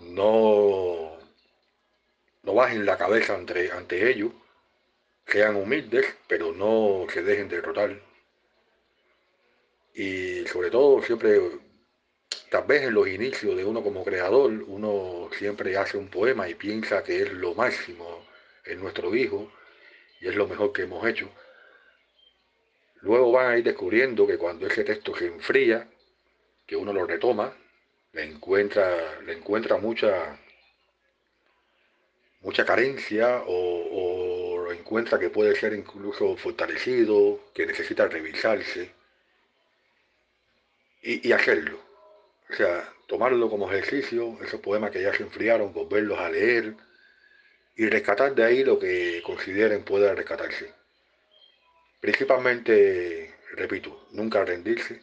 No, 0.00 1.18
no 2.42 2.54
bajen 2.54 2.86
la 2.86 2.96
cabeza 2.96 3.34
ante, 3.34 3.70
ante 3.70 4.10
ellos. 4.10 4.32
Sean 5.26 5.56
humildes, 5.56 6.06
pero 6.26 6.52
no 6.52 7.06
se 7.12 7.22
dejen 7.22 7.48
derrotar. 7.48 8.00
Y 9.94 10.46
sobre 10.46 10.70
todo, 10.70 11.02
siempre, 11.02 11.40
tal 12.50 12.64
vez 12.64 12.82
en 12.82 12.94
los 12.94 13.08
inicios 13.08 13.56
de 13.56 13.64
uno 13.64 13.82
como 13.82 14.04
creador, 14.04 14.50
uno 14.66 15.28
siempre 15.38 15.76
hace 15.76 15.96
un 15.98 16.08
poema 16.08 16.48
y 16.48 16.54
piensa 16.54 17.02
que 17.02 17.22
es 17.22 17.32
lo 17.32 17.54
máximo 17.54 18.26
en 18.64 18.80
nuestro 18.80 19.14
hijo 19.14 19.52
y 20.20 20.28
es 20.28 20.34
lo 20.34 20.46
mejor 20.46 20.72
que 20.72 20.82
hemos 20.82 21.06
hecho. 21.06 21.30
Luego 23.00 23.32
van 23.32 23.52
a 23.52 23.58
ir 23.58 23.64
descubriendo 23.64 24.26
que 24.26 24.38
cuando 24.38 24.66
ese 24.66 24.84
texto 24.84 25.14
se 25.16 25.26
enfría, 25.26 25.88
que 26.66 26.76
uno 26.76 26.92
lo 26.92 27.04
retoma, 27.04 27.52
le 28.12 28.24
encuentra, 28.24 29.20
le 29.22 29.32
encuentra 29.32 29.76
mucha, 29.78 30.38
mucha 32.40 32.64
carencia 32.64 33.42
o, 33.46 33.81
encuentra 34.82 35.18
que 35.18 35.30
puede 35.30 35.54
ser 35.54 35.72
incluso 35.74 36.36
fortalecido, 36.36 37.40
que 37.54 37.66
necesita 37.66 38.08
revisarse 38.08 38.92
y, 41.02 41.32
hacerlo. 41.32 41.78
O 42.50 42.54
sea, 42.54 42.92
tomarlo 43.06 43.48
como 43.48 43.70
ejercicio, 43.70 44.38
esos 44.42 44.60
poemas 44.60 44.90
que 44.90 45.02
ya 45.02 45.14
se 45.14 45.22
enfriaron, 45.22 45.72
volverlos 45.72 46.18
a 46.18 46.28
leer 46.30 46.74
y 47.76 47.86
rescatar 47.88 48.34
de 48.34 48.44
ahí 48.44 48.64
lo 48.64 48.78
que 48.78 49.22
consideren 49.24 49.84
pueda 49.84 50.14
rescatarse. 50.14 50.74
Principalmente, 52.00 53.34
repito, 53.52 54.08
nunca 54.10 54.44
rendirse, 54.44 55.02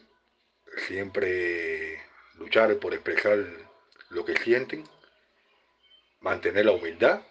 siempre 0.86 2.00
luchar 2.34 2.76
por 2.78 2.92
expresar 2.92 3.38
lo 4.10 4.24
que 4.24 4.36
sienten, 4.36 4.84
mantener 6.20 6.66
la 6.66 6.72
humildad 6.72 7.22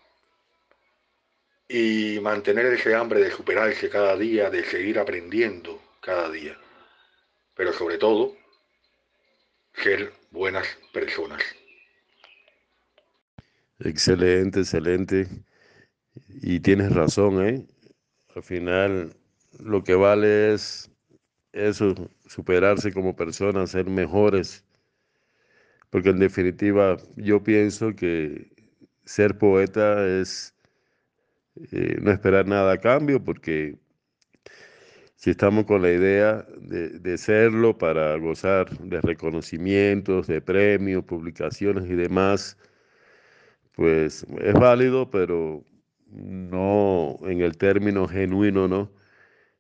y 1.70 2.20
mantener 2.20 2.66
ese 2.66 2.96
hambre 2.96 3.20
de 3.20 3.32
superarse 3.32 3.90
cada 3.90 4.18
día, 4.18 4.50
de 4.50 4.66
seguir 4.66 4.98
aprendiendo 4.98 5.80
cada 6.02 6.30
día. 6.32 6.58
Pero 7.54 7.72
sobre 7.74 8.00
todo, 8.00 8.36
ser 9.76 10.12
buenas 10.32 10.68
personas. 10.92 11.44
Excelente, 13.80 14.62
excelente. 14.62 15.28
Y 16.42 16.60
tienes 16.60 16.92
razón, 16.92 17.46
¿eh? 17.46 17.68
Al 18.36 18.44
final 18.44 19.16
lo 19.60 19.84
que 19.84 19.94
vale 19.94 20.54
es 20.54 20.90
eso, 21.54 21.94
superarse 22.26 22.92
como 22.92 23.16
personas, 23.16 23.72
ser 23.72 23.86
mejores. 23.86 24.66
Porque 25.92 26.10
en 26.10 26.20
definitiva 26.20 26.98
yo 27.16 27.44
pienso 27.44 27.96
que 27.96 28.52
ser 29.06 29.38
poeta 29.38 30.06
es 30.08 30.56
eh, 31.72 31.98
no 32.02 32.12
esperar 32.12 32.48
nada 32.48 32.74
a 32.74 32.78
cambio, 32.80 33.24
porque 33.24 33.78
si 35.16 35.32
estamos 35.32 35.66
con 35.66 35.82
la 35.82 35.92
idea 35.92 36.46
de, 36.62 37.00
de, 37.00 37.18
serlo 37.18 37.78
para 37.78 38.16
gozar 38.18 38.70
de 38.80 39.02
reconocimientos, 39.02 40.28
de 40.28 40.42
premios, 40.42 41.04
publicaciones 41.04 41.90
y 41.90 41.96
demás, 41.96 42.58
pues 43.74 44.26
es 44.42 44.54
válido, 44.54 45.10
pero 45.10 45.64
no 46.08 47.18
en 47.24 47.42
el 47.42 47.58
término 47.58 48.08
genuino, 48.08 48.68
¿no? 48.68 48.92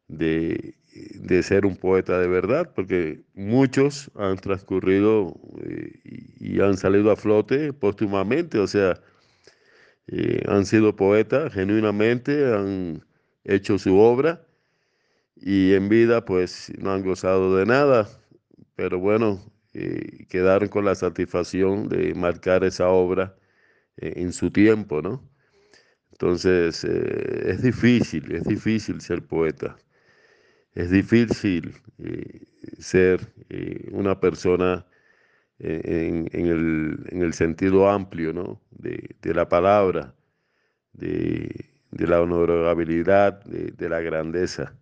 de, 0.10 0.76
de, 1.22 1.44
ser 1.44 1.66
un 1.66 1.78
poeta 1.78 2.20
de 2.20 2.28
verdad, 2.28 2.72
porque 2.76 3.22
muchos 3.36 4.12
han 4.16 4.38
transcurrido 4.38 5.40
eh, 5.64 5.94
y, 6.40 6.60
han 6.60 6.78
salido 6.78 7.12
a 7.12 7.16
flote 7.16 7.72
póstumamente, 7.74 8.60
o 8.60 8.68
sea, 8.68 9.00
eh, 10.12 10.44
han 10.48 10.66
sido 10.66 10.96
poetas 10.96 11.54
genuinamente, 11.54 12.54
han 12.54 13.06
hecho 13.44 13.78
su 13.80 13.98
obra 13.98 14.46
y 15.36 15.74
en 15.74 15.90
vida 15.90 16.26
pues 16.26 16.72
no 16.80 16.92
han 16.94 17.04
gozado 17.04 17.56
de 17.58 17.66
nada, 17.66 18.10
pero 18.76 19.00
bueno, 19.00 19.40
eh, 19.74 20.26
quedaron 20.30 20.70
con 20.70 20.86
la 20.86 20.96
satisfacción 20.96 21.90
de 21.90 22.14
marcar 22.14 22.64
esa 22.64 22.90
obra 22.90 23.36
en 23.98 24.32
su 24.34 24.52
tiempo, 24.52 25.02
¿no? 25.02 25.30
Entonces, 26.12 26.84
es 26.84 27.62
difícil, 27.62 28.32
es 28.34 28.44
difícil 28.46 29.02
ser 29.02 29.24
poeta 29.26 29.78
es 30.76 30.92
difícil 30.92 31.74
eh, 31.98 32.42
ser 32.80 33.20
eh, 33.50 33.90
una 33.92 34.20
persona 34.20 34.86
en, 35.60 36.30
en, 36.32 36.46
el, 36.48 37.06
en, 37.10 37.22
el, 37.22 37.34
sentido 37.34 37.90
amplio 37.90 38.34
¿no? 38.34 38.62
de, 38.72 39.16
de, 39.22 39.34
la 39.34 39.50
palabra, 39.50 40.14
de, 40.94 41.70
de 41.92 42.08
la 42.08 42.22
honorabilidad, 42.22 43.44
de, 43.44 43.90
la 43.90 44.00
grandeza. 44.02 44.74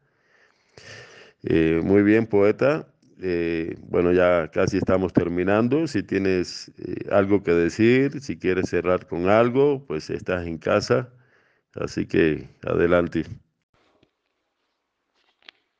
Eh, 1.44 1.82
muy 1.84 2.04
bien, 2.04 2.28
poeta. 2.28 2.88
Eh, 3.20 3.76
bueno, 3.82 4.12
ya 4.12 4.50
casi 4.52 4.78
estamos 4.78 5.14
terminando. 5.14 5.88
Si 5.88 6.04
tienes 6.04 6.72
algo 7.12 7.42
que 7.44 7.52
decir, 7.52 8.22
si 8.22 8.38
quieres 8.38 8.70
cerrar 8.70 9.08
con 9.08 9.28
algo, 9.30 9.84
pues 9.88 10.10
estás 10.10 10.46
en 10.46 10.60
casa. 10.60 11.10
Así 11.74 12.08
que 12.08 12.50
adelante. 12.64 13.24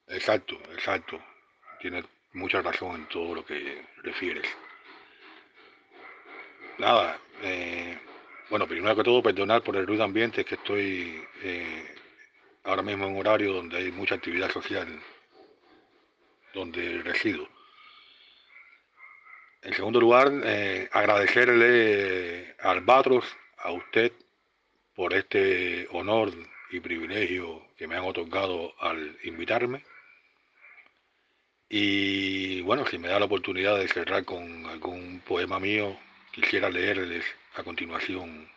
Exacto, 0.08 0.56
exacto. 0.74 1.20
Tiene 1.80 2.04
mucha 2.34 2.62
razón 2.62 3.02
en 3.02 3.10
todo 3.10 3.36
lo 3.36 3.46
que 3.46 3.84
refieres. 4.04 4.46
Nada, 6.78 7.20
eh, 7.42 7.98
bueno, 8.52 8.68
primero 8.68 8.96
que 8.96 9.04
todo, 9.04 9.24
perdonar 9.24 9.64
por 9.64 9.76
el 9.76 9.88
ruido 9.88 10.04
ambiente, 10.04 10.46
que 10.46 10.56
estoy 10.56 11.24
eh, 11.42 11.96
ahora 12.64 12.84
mismo 12.84 13.06
en 13.06 13.14
un 13.14 13.20
horario 13.20 13.54
donde 13.54 13.78
hay 13.78 13.92
mucha 13.92 14.14
actividad 14.16 14.52
social, 14.52 14.88
donde 16.54 17.02
resido. 17.02 17.50
En 19.64 19.74
segundo 19.74 20.00
lugar, 20.00 20.32
eh, 20.44 20.88
agradecerle 20.92 22.56
a 22.60 22.72
Albatros, 22.72 23.26
a 23.58 23.72
usted, 23.72 24.12
por 24.96 25.14
este 25.14 25.88
honor 25.92 26.32
y 26.70 26.80
privilegio 26.80 27.64
que 27.76 27.88
me 27.88 27.96
han 27.96 28.04
otorgado 28.04 28.74
al 28.80 29.18
invitarme. 29.24 29.84
Y 31.70 32.62
bueno, 32.62 32.86
si 32.86 33.00
me 33.00 33.08
da 33.08 33.20
la 33.20 33.26
oportunidad 33.26 33.78
de 33.78 33.88
cerrar 33.88 34.24
con 34.26 34.68
algún 34.68 35.22
poema 35.26 35.60
mío, 35.60 35.98
quisiera 36.38 36.70
leerles 36.70 37.26
a 37.56 37.64
continuación 37.64 38.48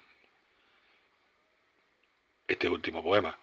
este 2.47 2.69
último 2.69 3.03
poema. 3.03 3.39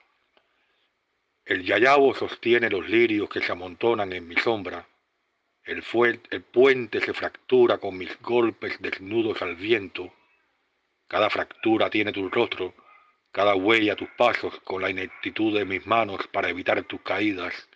El 1.44 1.64
yayabo 1.64 2.14
sostiene 2.14 2.70
los 2.70 2.88
lirios 2.88 3.30
que 3.30 3.42
se 3.42 3.52
amontonan 3.52 4.14
en 4.14 4.28
mi 4.28 4.36
sombra. 4.36 4.88
El, 5.64 5.82
puente 6.44 7.02
se 7.02 7.14
fractura 7.16 7.80
con 7.80 7.98
mis 7.98 8.22
golpes 8.22 8.80
desnudos 8.80 9.42
al 9.42 9.56
viento. 9.56 10.14
Cada 11.08 11.32
fractura 11.32 11.90
tiene 11.90 12.12
tu 12.12 12.30
rostro, 12.30 12.76
cada 13.32 13.56
huella 13.56 13.96
tus 13.96 14.10
pasos 14.10 14.60
con 14.60 14.84
la 14.84 14.92
ineptitud 14.92 15.58
de 15.58 15.66
mis 15.66 15.88
manos 15.88 16.28
para 16.28 16.50
evitar 16.50 16.84
tus 16.84 17.02
caídas. 17.02 17.68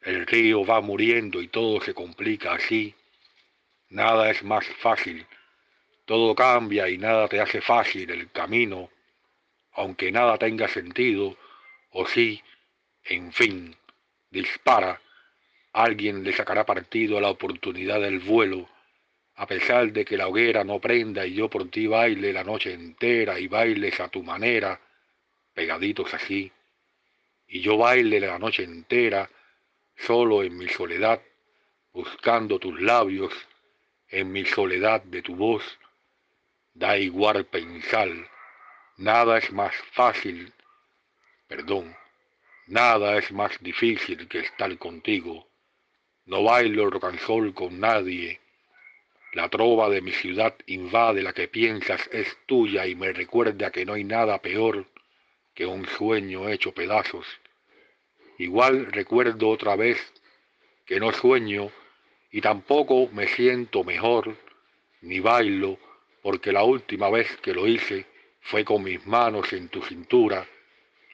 El 0.00 0.26
río 0.26 0.66
va 0.66 0.80
muriendo 0.80 1.40
y 1.40 1.46
todo 1.46 1.80
se 1.80 1.94
complica 1.94 2.52
así. 2.54 2.96
Nada 3.90 4.28
es 4.28 4.42
más 4.42 4.66
fácil. 4.80 5.24
Todo 6.12 6.34
cambia 6.34 6.90
y 6.90 6.98
nada 6.98 7.26
te 7.26 7.40
hace 7.40 7.62
fácil 7.62 8.10
el 8.10 8.30
camino, 8.30 8.90
aunque 9.72 10.12
nada 10.12 10.36
tenga 10.36 10.68
sentido, 10.68 11.38
o 11.92 12.06
sí, 12.06 12.42
en 13.04 13.32
fin, 13.32 13.74
dispara, 14.28 15.00
alguien 15.72 16.22
le 16.22 16.34
sacará 16.34 16.66
partido 16.66 17.16
a 17.16 17.22
la 17.22 17.30
oportunidad 17.30 17.98
del 18.02 18.18
vuelo, 18.18 18.68
a 19.36 19.46
pesar 19.46 19.90
de 19.90 20.04
que 20.04 20.18
la 20.18 20.28
hoguera 20.28 20.64
no 20.64 20.80
prenda 20.80 21.24
y 21.24 21.32
yo 21.32 21.48
por 21.48 21.70
ti 21.70 21.86
baile 21.86 22.30
la 22.30 22.44
noche 22.44 22.74
entera 22.74 23.40
y 23.40 23.48
bailes 23.48 23.98
a 23.98 24.08
tu 24.08 24.22
manera, 24.22 24.78
pegaditos 25.54 26.12
así, 26.12 26.52
y 27.48 27.62
yo 27.62 27.78
baile 27.78 28.20
la 28.20 28.38
noche 28.38 28.64
entera, 28.64 29.30
solo 29.96 30.42
en 30.42 30.58
mi 30.58 30.68
soledad, 30.68 31.22
buscando 31.94 32.58
tus 32.58 32.78
labios, 32.82 33.32
en 34.10 34.30
mi 34.30 34.44
soledad 34.44 35.02
de 35.04 35.22
tu 35.22 35.36
voz, 35.36 35.78
da 36.74 36.96
igual 36.98 37.46
pensar, 37.46 38.10
nada 38.96 39.38
es 39.38 39.52
más 39.52 39.74
fácil, 39.92 40.52
perdón, 41.48 41.94
Nada 42.68 43.18
es 43.18 43.32
más 43.32 43.58
difícil 43.60 44.28
que 44.28 44.38
estar 44.38 44.78
contigo. 44.78 45.48
No 46.26 46.44
bailo 46.44 46.88
rock 46.88 47.04
and 47.04 47.54
con 47.54 47.80
nadie. 47.80 48.40
La 49.34 49.48
trova 49.48 49.90
de 49.90 50.00
mi 50.00 50.12
ciudad 50.12 50.54
invade 50.66 51.22
la 51.22 51.32
que 51.32 51.48
piensas 51.48 52.08
es 52.12 52.34
tuya 52.46 52.86
y 52.86 52.94
me 52.94 53.12
recuerda 53.12 53.72
que 53.72 53.84
no 53.84 53.94
hay 53.94 54.04
nada 54.04 54.40
peor 54.40 54.86
que 55.54 55.66
un 55.66 55.86
sueño 55.86 56.48
hecho 56.48 56.72
pedazos. 56.72 57.26
Igual 58.38 58.92
recuerdo 58.92 59.48
otra 59.48 59.74
vez 59.74 59.98
que 60.86 61.00
no 61.00 61.12
sueño 61.12 61.72
y 62.30 62.40
tampoco 62.40 63.08
me 63.08 63.26
siento 63.26 63.82
mejor 63.82 64.36
ni 65.00 65.18
bailo 65.18 65.78
porque 66.22 66.52
la 66.52 66.62
última 66.62 67.10
vez 67.10 67.36
que 67.42 67.52
lo 67.52 67.66
hice 67.66 68.06
fue 68.40 68.64
con 68.64 68.84
mis 68.84 69.04
manos 69.06 69.52
en 69.52 69.68
tu 69.68 69.82
cintura 69.82 70.46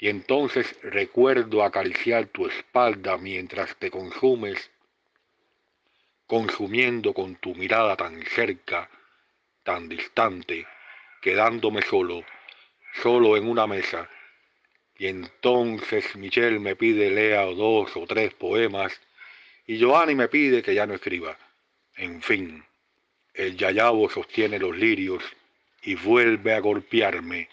y 0.00 0.08
entonces 0.08 0.76
recuerdo 0.82 1.64
acariciar 1.64 2.26
tu 2.26 2.46
espalda 2.46 3.16
mientras 3.16 3.74
te 3.76 3.90
consumes, 3.90 4.70
consumiendo 6.26 7.12
con 7.12 7.36
tu 7.36 7.54
mirada 7.54 7.96
tan 7.96 8.22
cerca, 8.22 8.88
tan 9.64 9.88
distante, 9.88 10.66
quedándome 11.20 11.82
solo, 11.82 12.24
solo 13.02 13.36
en 13.36 13.48
una 13.48 13.66
mesa. 13.66 14.08
Y 14.96 15.06
entonces 15.06 16.14
Michelle 16.16 16.60
me 16.60 16.76
pide 16.76 17.10
lea 17.10 17.42
dos 17.44 17.96
o 17.96 18.06
tres 18.06 18.34
poemas 18.34 19.00
y 19.66 19.80
Joanny 19.80 20.14
me 20.14 20.28
pide 20.28 20.62
que 20.62 20.74
ya 20.74 20.86
no 20.86 20.94
escriba. 20.94 21.36
En 21.96 22.22
fin, 22.22 22.64
el 23.38 23.56
yayabo 23.56 24.10
sostiene 24.10 24.58
los 24.58 24.76
lirios 24.76 25.22
y 25.82 25.94
vuelve 25.94 26.54
a 26.54 26.60
golpearme 26.60 27.48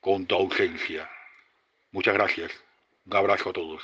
con 0.00 0.24
tu 0.24 0.34
ausencia. 0.34 1.08
Muchas 1.92 2.14
gracias. 2.14 2.50
Un 3.04 3.14
abrazo 3.14 3.50
a 3.50 3.52
todos. 3.52 3.82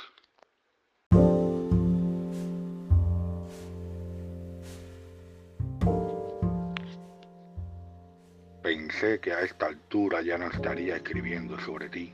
Pensé 8.63 9.19
que 9.19 9.31
a 9.31 9.41
esta 9.41 9.67
altura 9.67 10.23
ya 10.23 10.39
no 10.39 10.47
estaría 10.47 10.95
escribiendo 10.95 11.59
sobre 11.59 11.89
ti, 11.89 12.11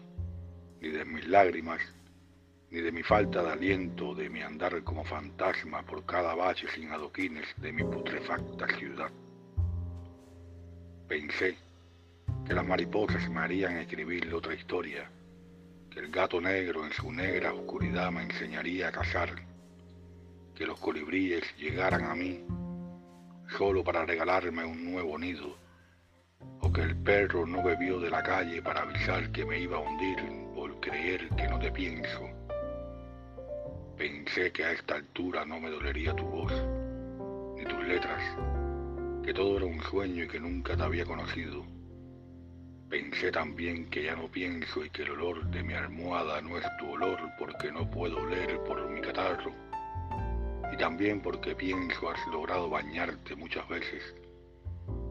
ni 0.82 0.90
de 0.90 1.06
mis 1.06 1.26
lágrimas, 1.30 1.82
ni 2.72 2.80
de 2.80 2.92
mi 2.92 3.04
falta 3.04 3.44
de 3.44 3.52
aliento, 3.52 4.16
de 4.16 4.30
mi 4.30 4.42
andar 4.42 4.82
como 4.84 5.04
fantasma 5.04 5.84
por 5.84 6.06
cada 6.06 6.34
valle 6.36 6.70
sin 6.74 6.90
adoquines 6.90 7.46
de 7.58 7.74
mi 7.74 7.84
putrefacta 7.84 8.66
ciudad. 8.78 9.12
Pensé 11.08 11.58
que 12.46 12.54
las 12.54 12.66
mariposas 12.66 13.30
me 13.30 13.42
harían 13.42 13.76
escribirle 13.78 14.34
otra 14.34 14.54
historia 14.54 15.10
que 15.90 16.00
el 16.00 16.10
gato 16.10 16.40
negro 16.40 16.86
en 16.86 16.94
su 16.94 17.12
negra 17.12 17.54
oscuridad 17.54 18.10
me 18.12 18.24
enseñaría 18.24 18.88
a 18.88 18.92
cazar, 18.94 19.30
que 20.56 20.66
los 20.66 20.80
colibríes 20.80 21.44
llegaran 21.58 22.06
a 22.06 22.16
mí 22.16 22.46
solo 23.58 23.84
para 23.84 24.06
regalarme 24.06 24.64
un 24.64 24.94
nuevo 24.94 25.20
nido, 25.20 25.58
o 26.62 26.72
que 26.72 26.84
el 26.84 26.96
perro 26.96 27.46
no 27.46 27.62
bebió 27.62 28.00
de 28.00 28.10
la 28.10 28.24
calle 28.24 28.62
para 28.62 28.84
avisar 28.84 29.30
que 29.34 29.44
me 29.44 29.60
iba 29.60 29.76
a 29.76 29.82
hundir 29.82 30.18
por 30.56 30.80
creer 30.80 31.28
que 31.36 31.50
no 31.50 31.60
te 31.60 31.70
pienso. 31.72 32.41
Pensé 34.02 34.52
que 34.52 34.64
a 34.66 34.72
esta 34.72 34.96
altura 34.96 35.46
no 35.46 35.60
me 35.60 35.70
dolería 35.70 36.16
tu 36.16 36.26
voz, 36.26 36.52
ni 37.56 37.64
tus 37.66 37.88
letras, 37.88 38.36
que 39.24 39.32
todo 39.32 39.58
era 39.58 39.68
un 39.68 39.80
sueño 39.84 40.24
y 40.24 40.28
que 40.28 40.40
nunca 40.40 40.76
te 40.76 40.82
había 40.82 41.06
conocido 41.06 41.64
Pensé 42.90 43.32
también 43.32 43.88
que 43.92 44.06
ya 44.06 44.16
no 44.16 44.28
pienso 44.28 44.84
y 44.84 44.90
que 44.90 45.04
el 45.04 45.12
olor 45.12 45.46
de 45.52 45.62
mi 45.62 45.76
almohada 45.76 46.42
no 46.42 46.58
es 46.58 46.66
tu 46.80 46.90
olor 46.90 47.20
porque 47.38 47.72
no 47.72 47.88
puedo 47.92 48.18
oler 48.18 48.60
por 48.64 48.90
mi 48.90 49.02
catarro. 49.02 49.54
Y 50.74 50.78
también 50.78 51.22
porque 51.22 51.54
pienso 51.54 52.10
has 52.10 52.26
logrado 52.26 52.72
bañarte 52.72 53.36
muchas 53.36 53.70
veces, 53.70 54.16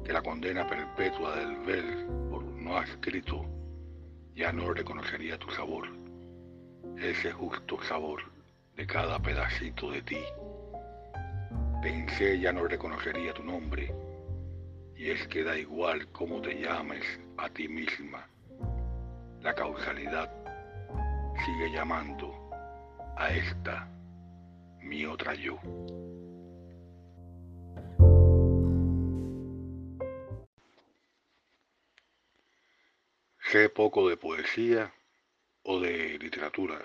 que 0.04 0.12
la 0.12 0.20
condena 0.20 0.66
perpetua 0.66 1.36
del 1.36 1.56
ver 1.58 2.06
por 2.28 2.42
no 2.42 2.82
escrito 2.82 3.46
ya 4.34 4.52
no 4.52 4.74
reconocería 4.74 5.38
tu 5.38 5.48
sabor, 5.52 5.86
ese 6.98 7.30
justo 7.30 7.80
sabor 7.84 8.39
de 8.76 8.86
cada 8.86 9.18
pedacito 9.18 9.90
de 9.90 10.02
ti. 10.02 10.20
Pensé 11.82 12.38
ya 12.38 12.52
no 12.52 12.66
reconocería 12.66 13.32
tu 13.32 13.42
nombre, 13.42 13.94
y 14.96 15.10
es 15.10 15.26
que 15.28 15.42
da 15.42 15.56
igual 15.56 16.08
cómo 16.12 16.40
te 16.42 16.54
llames 16.54 17.04
a 17.38 17.48
ti 17.48 17.68
misma. 17.68 18.28
La 19.40 19.54
causalidad 19.54 20.30
sigue 21.44 21.72
llamando 21.72 22.50
a 23.16 23.30
esta 23.30 23.88
mi 24.82 25.06
otra 25.06 25.34
yo. 25.34 25.58
Sé 33.50 33.68
poco 33.68 34.08
de 34.08 34.16
poesía 34.16 34.92
o 35.62 35.80
de 35.80 36.18
literatura. 36.18 36.78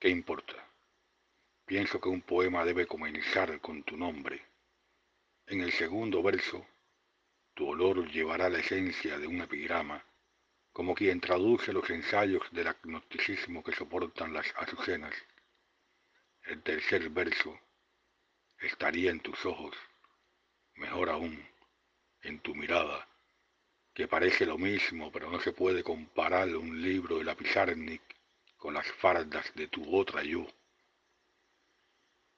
¿Qué 0.00 0.08
importa? 0.08 0.67
Pienso 1.68 2.00
que 2.00 2.08
un 2.08 2.22
poema 2.22 2.64
debe 2.64 2.86
comenzar 2.86 3.60
con 3.60 3.82
tu 3.82 3.94
nombre. 3.94 4.42
En 5.46 5.60
el 5.60 5.70
segundo 5.70 6.22
verso 6.22 6.66
tu 7.52 7.68
olor 7.68 8.10
llevará 8.10 8.48
la 8.48 8.60
esencia 8.60 9.18
de 9.18 9.26
un 9.26 9.42
epigrama, 9.42 10.02
como 10.72 10.94
quien 10.94 11.20
traduce 11.20 11.74
los 11.74 11.90
ensayos 11.90 12.42
del 12.52 12.68
agnosticismo 12.68 13.62
que 13.62 13.74
soportan 13.74 14.32
las 14.32 14.46
azucenas. 14.56 15.14
El 16.44 16.62
tercer 16.62 17.10
verso 17.10 17.60
estaría 18.60 19.10
en 19.10 19.20
tus 19.20 19.44
ojos, 19.44 19.76
mejor 20.76 21.10
aún, 21.10 21.38
en 22.22 22.40
tu 22.40 22.54
mirada, 22.54 23.06
que 23.92 24.08
parece 24.08 24.46
lo 24.46 24.56
mismo, 24.56 25.12
pero 25.12 25.30
no 25.30 25.38
se 25.38 25.52
puede 25.52 25.82
comparar 25.82 26.48
un 26.56 26.80
libro 26.80 27.18
de 27.18 27.24
la 27.24 27.36
Pizarnik 27.36 28.00
con 28.56 28.72
las 28.72 28.90
fardas 28.92 29.52
de 29.54 29.68
tu 29.68 29.94
otra 29.94 30.22
yo. 30.22 30.46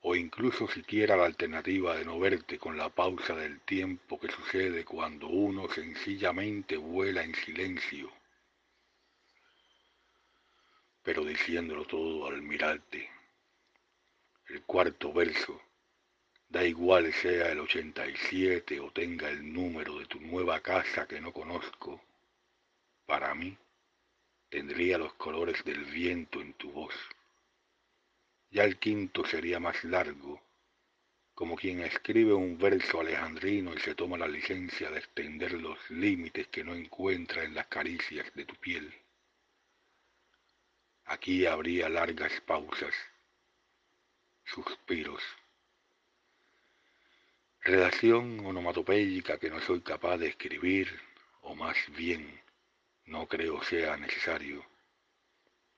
O 0.03 0.14
incluso 0.14 0.66
siquiera 0.68 1.16
la 1.16 1.26
alternativa 1.26 1.96
de 1.96 2.05
no 2.05 2.18
verte 2.18 2.59
con 2.59 2.76
la 2.76 2.88
pausa 2.88 3.34
del 3.36 3.61
tiempo 3.61 4.18
que 4.18 4.30
sucede 4.30 4.84
cuando 4.84 5.28
uno 5.28 5.68
sencillamente 5.68 6.76
vuela 6.76 7.22
en 7.22 7.34
silencio, 7.34 8.11
pero 11.03 11.24
diciéndolo 11.24 11.84
todo 11.84 12.26
al 12.26 12.40
mirarte. 12.42 13.11
El 14.48 14.62
cuarto 14.62 15.12
verso, 15.12 15.61
da 16.48 16.64
igual 16.64 17.12
sea 17.12 17.53
el 17.53 17.61
87 17.61 18.80
o 18.80 18.90
tenga 18.90 19.28
el 19.28 19.53
número 19.53 19.98
de 19.98 20.07
tu 20.07 20.18
nueva 20.20 20.61
casa 20.61 21.07
que 21.07 21.20
no 21.20 21.32
conozco, 21.32 22.03
para 23.07 23.34
mí 23.34 23.57
tendría 24.48 24.98
los 24.98 25.12
colores 25.14 25.62
del 25.64 25.84
viento 25.84 26.40
en 26.40 26.55
tu 26.55 26.72
voz 26.72 26.94
ya 28.51 28.64
el 28.64 28.78
quinto 28.78 29.24
sería 29.24 29.61
más 29.61 29.82
largo, 29.84 30.42
como 31.34 31.57
quien 31.57 31.80
escribe 31.80 32.34
un 32.34 32.59
verso 32.59 33.01
alejandrino 33.01 33.72
y 33.74 33.78
se 33.78 33.94
toma 33.94 34.18
la 34.18 34.26
licencia 34.26 34.90
de 34.90 34.98
extender 34.98 35.53
los 35.53 35.78
límites 35.90 36.48
que 36.48 36.64
no 36.64 36.74
encuentra 36.74 37.44
en 37.44 37.55
las 37.55 37.68
caricias 37.68 38.26
de 38.34 38.44
tu 38.44 38.57
piel. 38.57 38.92
Aquí 41.05 41.46
habría 41.46 41.88
largas 41.88 42.40
pausas, 42.42 42.94
suspiros, 44.44 45.22
redacción 47.62 48.44
onomatopéyica 48.44 49.38
que 49.38 49.51
no 49.51 49.61
soy 49.61 49.80
capaz 49.80 50.18
de 50.18 50.28
escribir, 50.28 51.01
o 51.42 51.55
más 51.55 51.76
bien 51.96 52.40
no 53.07 53.26
creo 53.28 53.62
sea 53.62 53.96
necesario. 53.96 54.64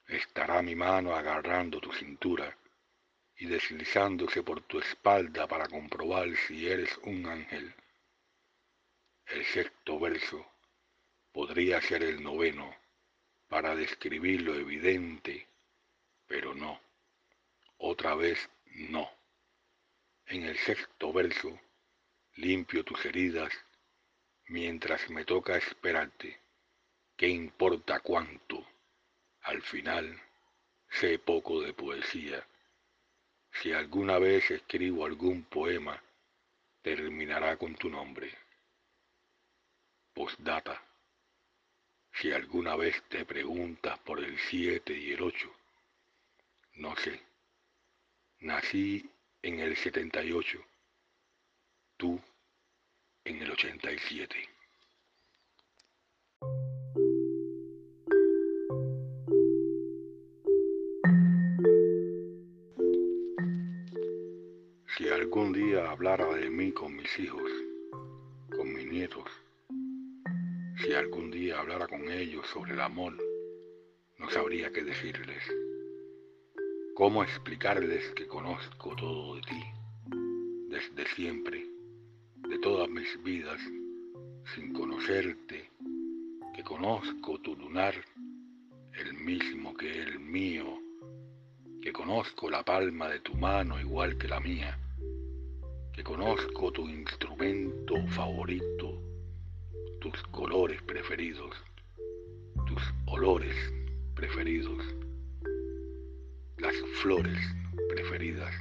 Estará 0.07 0.63
mi 0.63 0.75
mano 0.75 1.15
agarrando 1.15 1.81
tu 1.81 1.93
cintura 1.93 2.57
y 3.43 3.47
deslizándose 3.47 4.45
por 4.45 4.61
tu 4.63 4.79
espalda 4.79 5.49
para 5.49 5.67
comprobar 5.67 6.29
si 6.47 6.69
eres 6.69 6.97
un 6.99 7.27
ángel. 7.27 7.75
El 9.27 9.45
sexto 9.47 9.99
verso 9.99 10.47
podría 11.33 11.81
ser 11.81 12.05
el 12.05 12.23
noveno 12.23 12.73
para 13.49 13.75
describir 13.75 14.43
lo 14.43 14.55
evidente, 14.55 15.49
pero 16.29 16.55
no. 16.55 16.81
Otra 17.79 18.15
vez 18.15 18.49
no. 18.67 19.11
En 20.27 20.45
el 20.45 20.57
sexto 20.59 21.13
verso 21.13 21.59
limpio 22.37 22.85
tus 22.85 23.05
heridas 23.05 23.53
mientras 24.47 25.11
me 25.11 25.25
toca 25.25 25.57
esperarte. 25.57 26.39
¿Qué 27.17 27.27
importa 27.27 27.99
cuánto? 27.99 28.65
Al 29.41 29.63
final 29.63 30.23
sé 30.89 31.19
poco 31.19 31.61
de 31.61 31.73
poesía 31.73 32.47
si 33.61 33.73
alguna 33.73 34.19
vez 34.19 34.51
escribo 34.51 35.05
algún 35.05 35.45
poema, 35.45 36.03
terminará 36.83 37.57
con 37.57 37.75
tu 37.75 37.89
nombre. 37.89 38.33
Postdata. 40.15 40.83
Si 42.15 42.33
alguna 42.33 42.77
vez 42.77 43.03
te 43.09 43.25
preguntas 43.25 43.99
por 44.01 44.21
el 44.21 44.39
7 44.39 44.93
y 44.93 45.13
el 45.13 45.23
8, 45.23 45.53
no 46.75 46.97
sé. 46.97 47.21
Nací 48.41 49.09
en 49.41 49.61
el 49.61 49.77
78, 49.77 50.65
tú 51.97 52.21
en 53.25 53.43
el 53.43 53.51
87. 53.51 54.52
Hablara 66.03 66.35
de 66.35 66.51
mí 66.51 66.73
con 66.73 66.97
mis 66.97 67.17
hijos, 67.21 67.49
con 68.57 68.75
mis 68.75 68.85
nietos, 68.87 69.25
si 70.83 70.93
algún 70.95 71.31
día 71.31 71.61
hablara 71.61 71.87
con 71.87 72.11
ellos 72.11 72.45
sobre 72.49 72.73
el 72.73 72.81
amor, 72.81 73.17
no 74.19 74.29
sabría 74.31 74.73
qué 74.73 74.83
decirles. 74.83 75.45
¿Cómo 76.97 77.23
explicarles 77.23 78.03
que 78.17 78.27
conozco 78.27 78.97
todo 78.97 79.37
de 79.37 79.43
ti, 79.43 79.65
desde 80.71 81.07
siempre, 81.15 81.69
de 82.49 82.59
todas 82.59 82.91
mis 82.91 83.23
vidas, 83.23 83.61
sin 84.57 84.73
conocerte, 84.73 85.71
que 86.53 86.65
conozco 86.65 87.39
tu 87.43 87.55
lunar, 87.55 87.95
el 88.95 89.15
mismo 89.15 89.73
que 89.77 90.03
el 90.03 90.19
mío, 90.19 90.81
que 91.81 91.93
conozco 91.93 92.51
la 92.51 92.65
palma 92.65 93.09
de 93.09 93.21
tu 93.21 93.37
mano 93.37 93.81
igual 93.81 94.19
que 94.19 94.27
la 94.27 94.41
mía, 94.41 94.82
que 96.03 96.17
conozco 96.17 96.73
tu 96.73 96.89
instrumento 96.89 97.95
favorito, 98.09 99.01
tus 100.01 100.21
colores 100.33 100.83
preferidos, 100.83 101.55
tus 102.67 102.83
olores 103.07 103.55
preferidos, 104.17 104.83
las 106.59 106.75
flores 107.03 107.39
preferidas, 107.89 108.53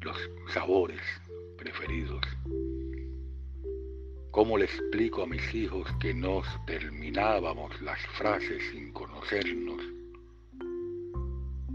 los 0.00 0.16
sabores 0.54 1.02
preferidos. 1.58 2.22
¿Cómo 4.30 4.56
le 4.56 4.64
explico 4.64 5.24
a 5.24 5.26
mis 5.26 5.54
hijos 5.54 5.86
que 6.00 6.14
nos 6.14 6.46
terminábamos 6.64 7.82
las 7.82 8.00
frases 8.16 8.62
sin 8.70 8.92
conocernos? 8.92 9.97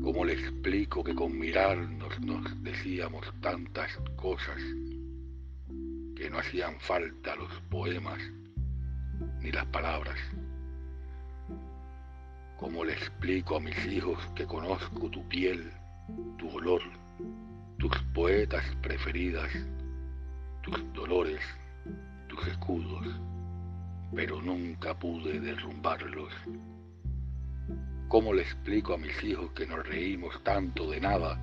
¿Cómo 0.04 0.26
le 0.26 0.34
explico 0.34 1.02
que 1.02 1.16
con 1.16 1.40
mirarnos 1.40 2.20
nos 2.20 2.62
decíamos 2.62 3.26
tantas 3.40 3.90
cosas 4.18 4.58
que 6.14 6.30
no 6.30 6.40
hacían 6.40 6.78
falta 6.82 7.38
los 7.38 7.50
poemas 7.70 8.20
ni 9.40 9.50
las 9.50 9.66
palabras? 9.68 10.20
¿Cómo 12.58 12.84
le 12.84 12.92
explico 12.92 13.56
a 13.56 13.62
mis 13.62 13.78
hijos 13.86 14.20
que 14.36 14.46
conozco 14.46 15.10
tu 15.10 15.26
piel, 15.30 15.72
tu 16.38 16.50
olor, 16.50 16.82
tus 17.78 17.98
poetas 18.14 18.66
preferidas, 18.82 19.54
tus 20.64 20.84
dolores, 20.92 21.40
tus 22.28 22.46
escudos, 22.48 23.08
pero 24.14 24.42
nunca 24.42 25.00
pude 25.00 25.40
derrumbarlos? 25.40 26.34
¿Cómo 28.14 28.32
le 28.32 28.44
explico 28.44 28.94
a 28.94 28.98
mis 29.00 29.24
hijos 29.24 29.52
que 29.54 29.66
nos 29.66 29.84
reímos 29.88 30.40
tanto 30.44 30.88
de 30.92 31.02
nada? 31.02 31.36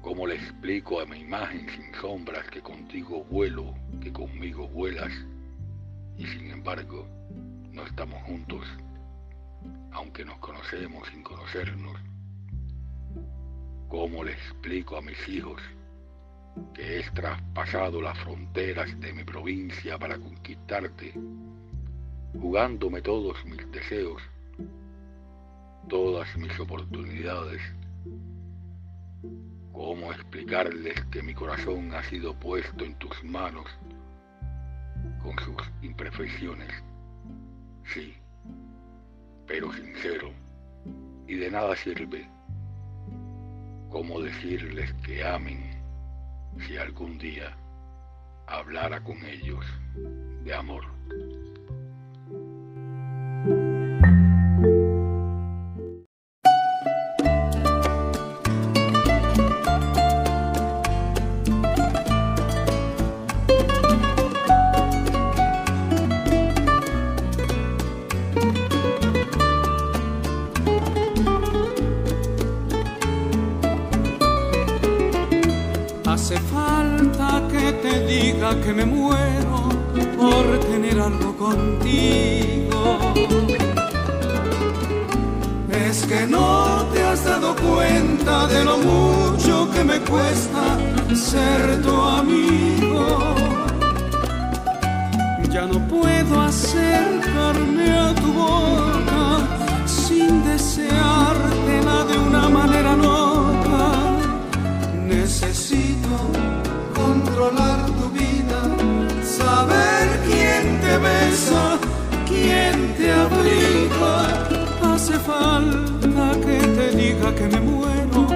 ¿Cómo 0.00 0.26
le 0.26 0.36
explico 0.36 1.00
a 1.00 1.04
mi 1.04 1.18
imagen 1.18 1.68
sin 1.68 1.94
sombras 1.96 2.48
que 2.48 2.62
contigo 2.62 3.22
vuelo, 3.24 3.74
que 4.00 4.10
conmigo 4.10 4.68
vuelas 4.68 5.12
y 6.16 6.24
sin 6.24 6.50
embargo 6.50 7.06
no 7.72 7.84
estamos 7.84 8.22
juntos, 8.22 8.66
aunque 9.90 10.24
nos 10.24 10.38
conocemos 10.38 11.06
sin 11.08 11.22
conocernos? 11.22 11.98
¿Cómo 13.88 14.24
le 14.24 14.32
explico 14.32 14.96
a 14.96 15.02
mis 15.02 15.28
hijos 15.28 15.60
que 16.72 17.00
he 17.00 17.10
traspasado 17.10 18.00
las 18.00 18.18
fronteras 18.20 18.98
de 18.98 19.12
mi 19.12 19.24
provincia 19.24 19.98
para 19.98 20.16
conquistarte, 20.16 21.12
jugándome 22.32 23.02
todos 23.02 23.44
mis 23.44 23.70
deseos 23.72 24.31
todas 25.88 26.36
mis 26.36 26.58
oportunidades. 26.58 27.60
¿Cómo 29.72 30.12
explicarles 30.12 31.00
que 31.10 31.22
mi 31.22 31.34
corazón 31.34 31.94
ha 31.94 32.02
sido 32.04 32.34
puesto 32.34 32.84
en 32.84 32.94
tus 32.96 33.22
manos 33.24 33.66
con 35.22 35.38
sus 35.38 35.56
imperfecciones? 35.82 36.70
Sí, 37.84 38.14
pero 39.46 39.72
sincero, 39.72 40.30
y 41.26 41.34
de 41.34 41.50
nada 41.50 41.74
sirve. 41.76 42.28
¿Cómo 43.90 44.20
decirles 44.20 44.92
que 45.04 45.24
amen 45.24 45.82
si 46.66 46.76
algún 46.76 47.18
día 47.18 47.56
hablara 48.46 49.02
con 49.02 49.22
ellos 49.24 49.64
de 50.44 50.54
amor? 50.54 50.84
Que 78.64 78.72
me 78.72 78.84
muero 78.84 79.68
por 80.16 80.58
tener 80.60 81.00
algo 81.00 81.36
contigo. 81.36 82.98
Es 85.68 86.06
que 86.06 86.26
no 86.26 86.84
te 86.92 87.02
has 87.02 87.24
dado 87.24 87.54
cuenta 87.56 88.46
de 88.46 88.64
lo 88.64 88.78
mucho 88.78 89.68
que 89.72 89.84
me 89.84 89.98
cuesta 90.00 90.78
ser 91.14 91.82
tu 91.82 91.94
amigo. 92.00 92.71
Que 117.30 117.46
me 117.46 117.60
muero 117.60 118.26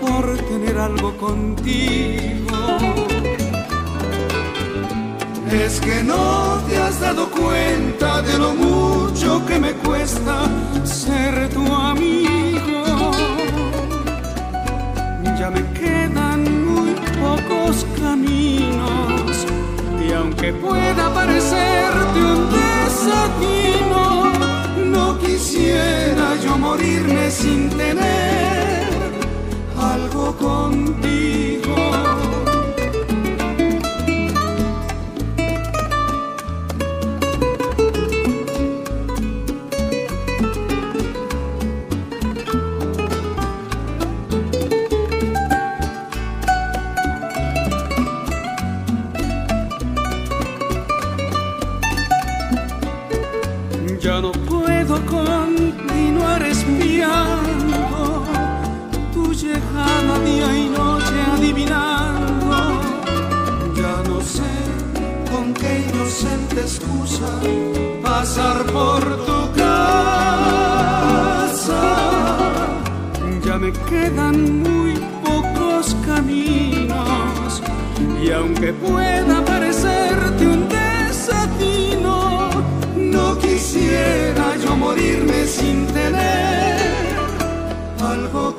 por 0.00 0.36
tener 0.48 0.78
algo 0.78 1.14
contigo. 1.18 2.56
Es 5.52 5.78
que 5.80 6.02
no 6.02 6.58
te 6.66 6.78
has 6.78 6.98
dado 7.00 7.30
cuenta 7.30 8.22
de 8.22 8.38
lo 8.38 8.54
mucho 8.54 9.44
que 9.46 9.60
me 9.60 9.72
cuesta 9.74 10.46
ser 10.84 11.48
tu 11.50 11.64
amigo. 11.72 13.12
Ya 15.38 15.50
me 15.50 15.62
quedan 15.78 16.66
muy 16.66 16.94
pocos 17.20 17.86
caminos 18.00 19.46
y 20.04 20.12
aunque 20.12 20.52
pueda 20.54 21.12
parecerte 21.12 22.18
un 22.18 22.48
desatino, 22.50 23.90
no 23.90 24.13
quisiera 25.74 26.36
yo 26.36 26.58
morirme 26.58 27.30
sin 27.30 27.68
tener 27.70 28.88
algo 29.76 30.36
contigo. 30.36 31.74
Ya 54.00 54.20
no 54.20 54.32
por 68.74 69.02
tu 69.24 69.40
casa. 69.62 69.82
Ya 73.46 73.56
me 73.56 73.72
quedan 73.90 74.36
muy 74.62 74.94
pocos 75.24 75.96
caminos 76.04 77.62
y 78.20 78.32
aunque 78.32 78.72
pueda 78.72 79.44
parecerte 79.44 80.46
un 80.54 80.68
desatino, 80.68 82.50
no 82.96 83.38
quisiera 83.38 84.56
yo 84.56 84.76
morirme 84.76 85.46
sin 85.46 85.86
tener 85.86 87.14
algo 88.00 88.53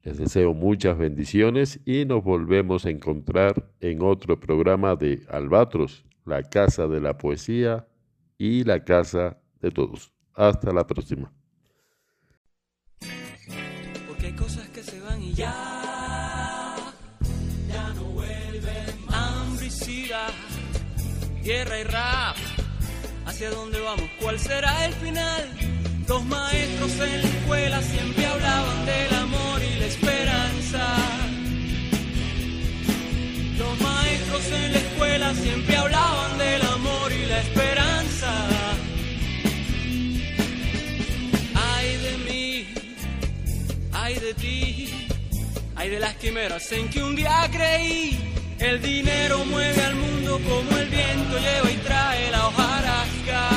Les 0.04 0.18
deseo 0.18 0.54
muchas 0.54 0.98
bendiciones 0.98 1.82
y 1.86 2.06
nos 2.06 2.24
volvemos 2.24 2.86
a 2.86 2.90
encontrar 2.90 3.70
en 3.82 4.02
otro 4.02 4.40
programa 4.40 4.96
de 4.96 5.24
Albatros, 5.28 6.06
la 6.26 6.44
casa 6.44 6.88
de 6.88 7.02
la 7.02 7.18
poesía 7.18 7.88
y 8.38 8.64
la 8.64 8.86
casa 8.86 9.42
de 9.60 9.72
todos. 9.72 10.17
Hasta 10.38 10.72
la 10.72 10.86
próxima. 10.86 11.34
Porque 14.08 14.28
hay 14.28 14.34
cosas 14.34 14.70
que 14.70 14.84
se 14.84 15.02
van 15.02 15.20
y 15.24 15.34
ya, 15.34 16.76
ya 17.68 17.90
no 17.96 18.04
vuelven. 18.04 19.06
Ambricida, 19.10 20.28
tierra 21.42 21.80
y 21.80 21.84
rap. 21.86 22.36
¿Hacia 23.26 23.50
dónde 23.50 23.82
vamos? 23.82 24.08
¿Cuál 24.22 24.38
será 24.40 24.86
el 24.86 24.94
final? 24.94 25.50
Los 26.08 26.24
maestros 26.26 26.92
en 27.00 27.22
la 27.24 27.28
escuela 27.28 27.82
siempre 27.82 28.26
hablaban 28.28 28.86
del 28.86 29.14
amor 29.16 29.62
y 29.64 29.80
la 29.80 29.86
esperanza. 29.88 30.98
Los 33.58 33.82
maestros 33.82 34.52
en 34.52 34.72
la 34.72 34.78
escuela 34.78 35.34
siempre 35.34 35.78
hablaban 35.78 36.38
del 36.38 36.62
amor 36.62 37.12
y 37.12 37.26
la 37.26 37.40
esperanza. 37.42 38.87
Ay 44.08 44.20
de 44.20 44.34
ti, 44.36 44.90
ay 45.76 45.90
de 45.90 46.00
las 46.00 46.16
quimeras 46.16 46.72
en 46.72 46.90
que 46.90 47.04
un 47.04 47.14
día 47.14 47.50
creí. 47.52 48.18
El 48.58 48.82
dinero 48.82 49.44
mueve 49.44 49.82
al 49.84 49.96
mundo 49.96 50.40
como 50.48 50.78
el 50.78 50.88
viento 50.88 51.38
lleva 51.38 51.70
y 51.72 51.78
trae 51.88 52.32
la 52.32 52.48
hojarasca. 52.48 53.57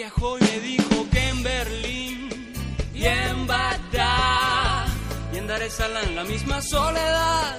Viajó 0.00 0.38
y 0.38 0.40
me 0.44 0.60
dijo 0.60 1.06
que 1.12 1.28
en 1.28 1.42
Berlín 1.42 2.52
y 2.94 3.04
en 3.04 3.46
Bagdad 3.46 4.86
y 5.30 5.36
en 5.36 5.46
Dar 5.46 5.62
es 5.62 5.74
Salaam 5.74 6.14
la 6.14 6.24
misma 6.24 6.62
soledad. 6.62 7.58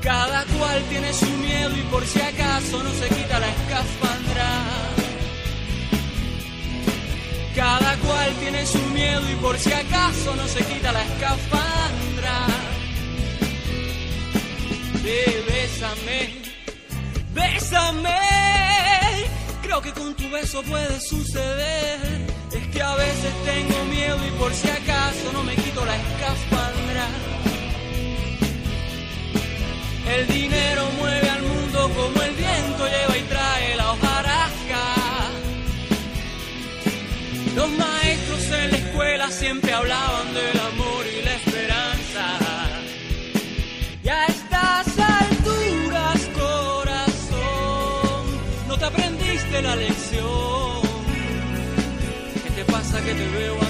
Cada 0.00 0.46
cual 0.56 0.82
tiene 0.88 1.12
su 1.12 1.30
miedo 1.46 1.76
y 1.76 1.82
por 1.92 2.04
si 2.06 2.20
acaso 2.20 2.82
no 2.82 2.92
se 3.00 3.08
quita 3.16 3.38
la 3.38 3.48
escafandra. 3.56 4.50
Cada 7.54 7.92
cual 7.98 8.30
tiene 8.40 8.64
su 8.64 8.82
miedo 8.98 9.30
y 9.30 9.34
por 9.44 9.58
si 9.58 9.72
acaso 9.72 10.34
no 10.34 10.48
se 10.48 10.64
quita 10.64 10.92
la 10.92 11.02
escafandra. 11.02 12.36
Ve, 15.04 15.44
bésame, 15.46 16.20
bésame. 17.34 18.41
Creo 19.72 19.80
que 19.80 19.92
con 19.98 20.14
tu 20.14 20.28
beso 20.28 20.62
puede 20.64 21.00
suceder. 21.00 21.98
Es 22.52 22.68
que 22.68 22.82
a 22.82 22.94
veces 22.94 23.32
tengo 23.42 23.84
miedo 23.86 24.18
y 24.28 24.30
por 24.32 24.52
si 24.52 24.68
acaso 24.68 25.32
no 25.32 25.42
me 25.44 25.56
quito 25.56 25.82
la 25.86 25.96
escafandra. 25.96 27.06
El 30.14 30.26
dinero 30.26 30.82
mueve 30.98 31.26
al 31.26 31.42
mundo 31.42 31.90
como 31.96 32.22
el 32.22 32.34
viento 32.34 32.86
lleva 32.86 33.16
y 33.16 33.22
trae 33.22 33.76
la 33.76 33.92
hojarasca. 33.92 34.84
Los 37.56 37.70
maestros 37.70 38.44
en 38.50 38.70
la 38.72 38.76
escuela 38.76 39.30
siempre 39.30 39.72
hablaban 39.72 40.34
del 40.34 40.60
amor 40.60 40.81
no 53.12 53.18
te 53.18 53.24
aprendiste 53.24 53.61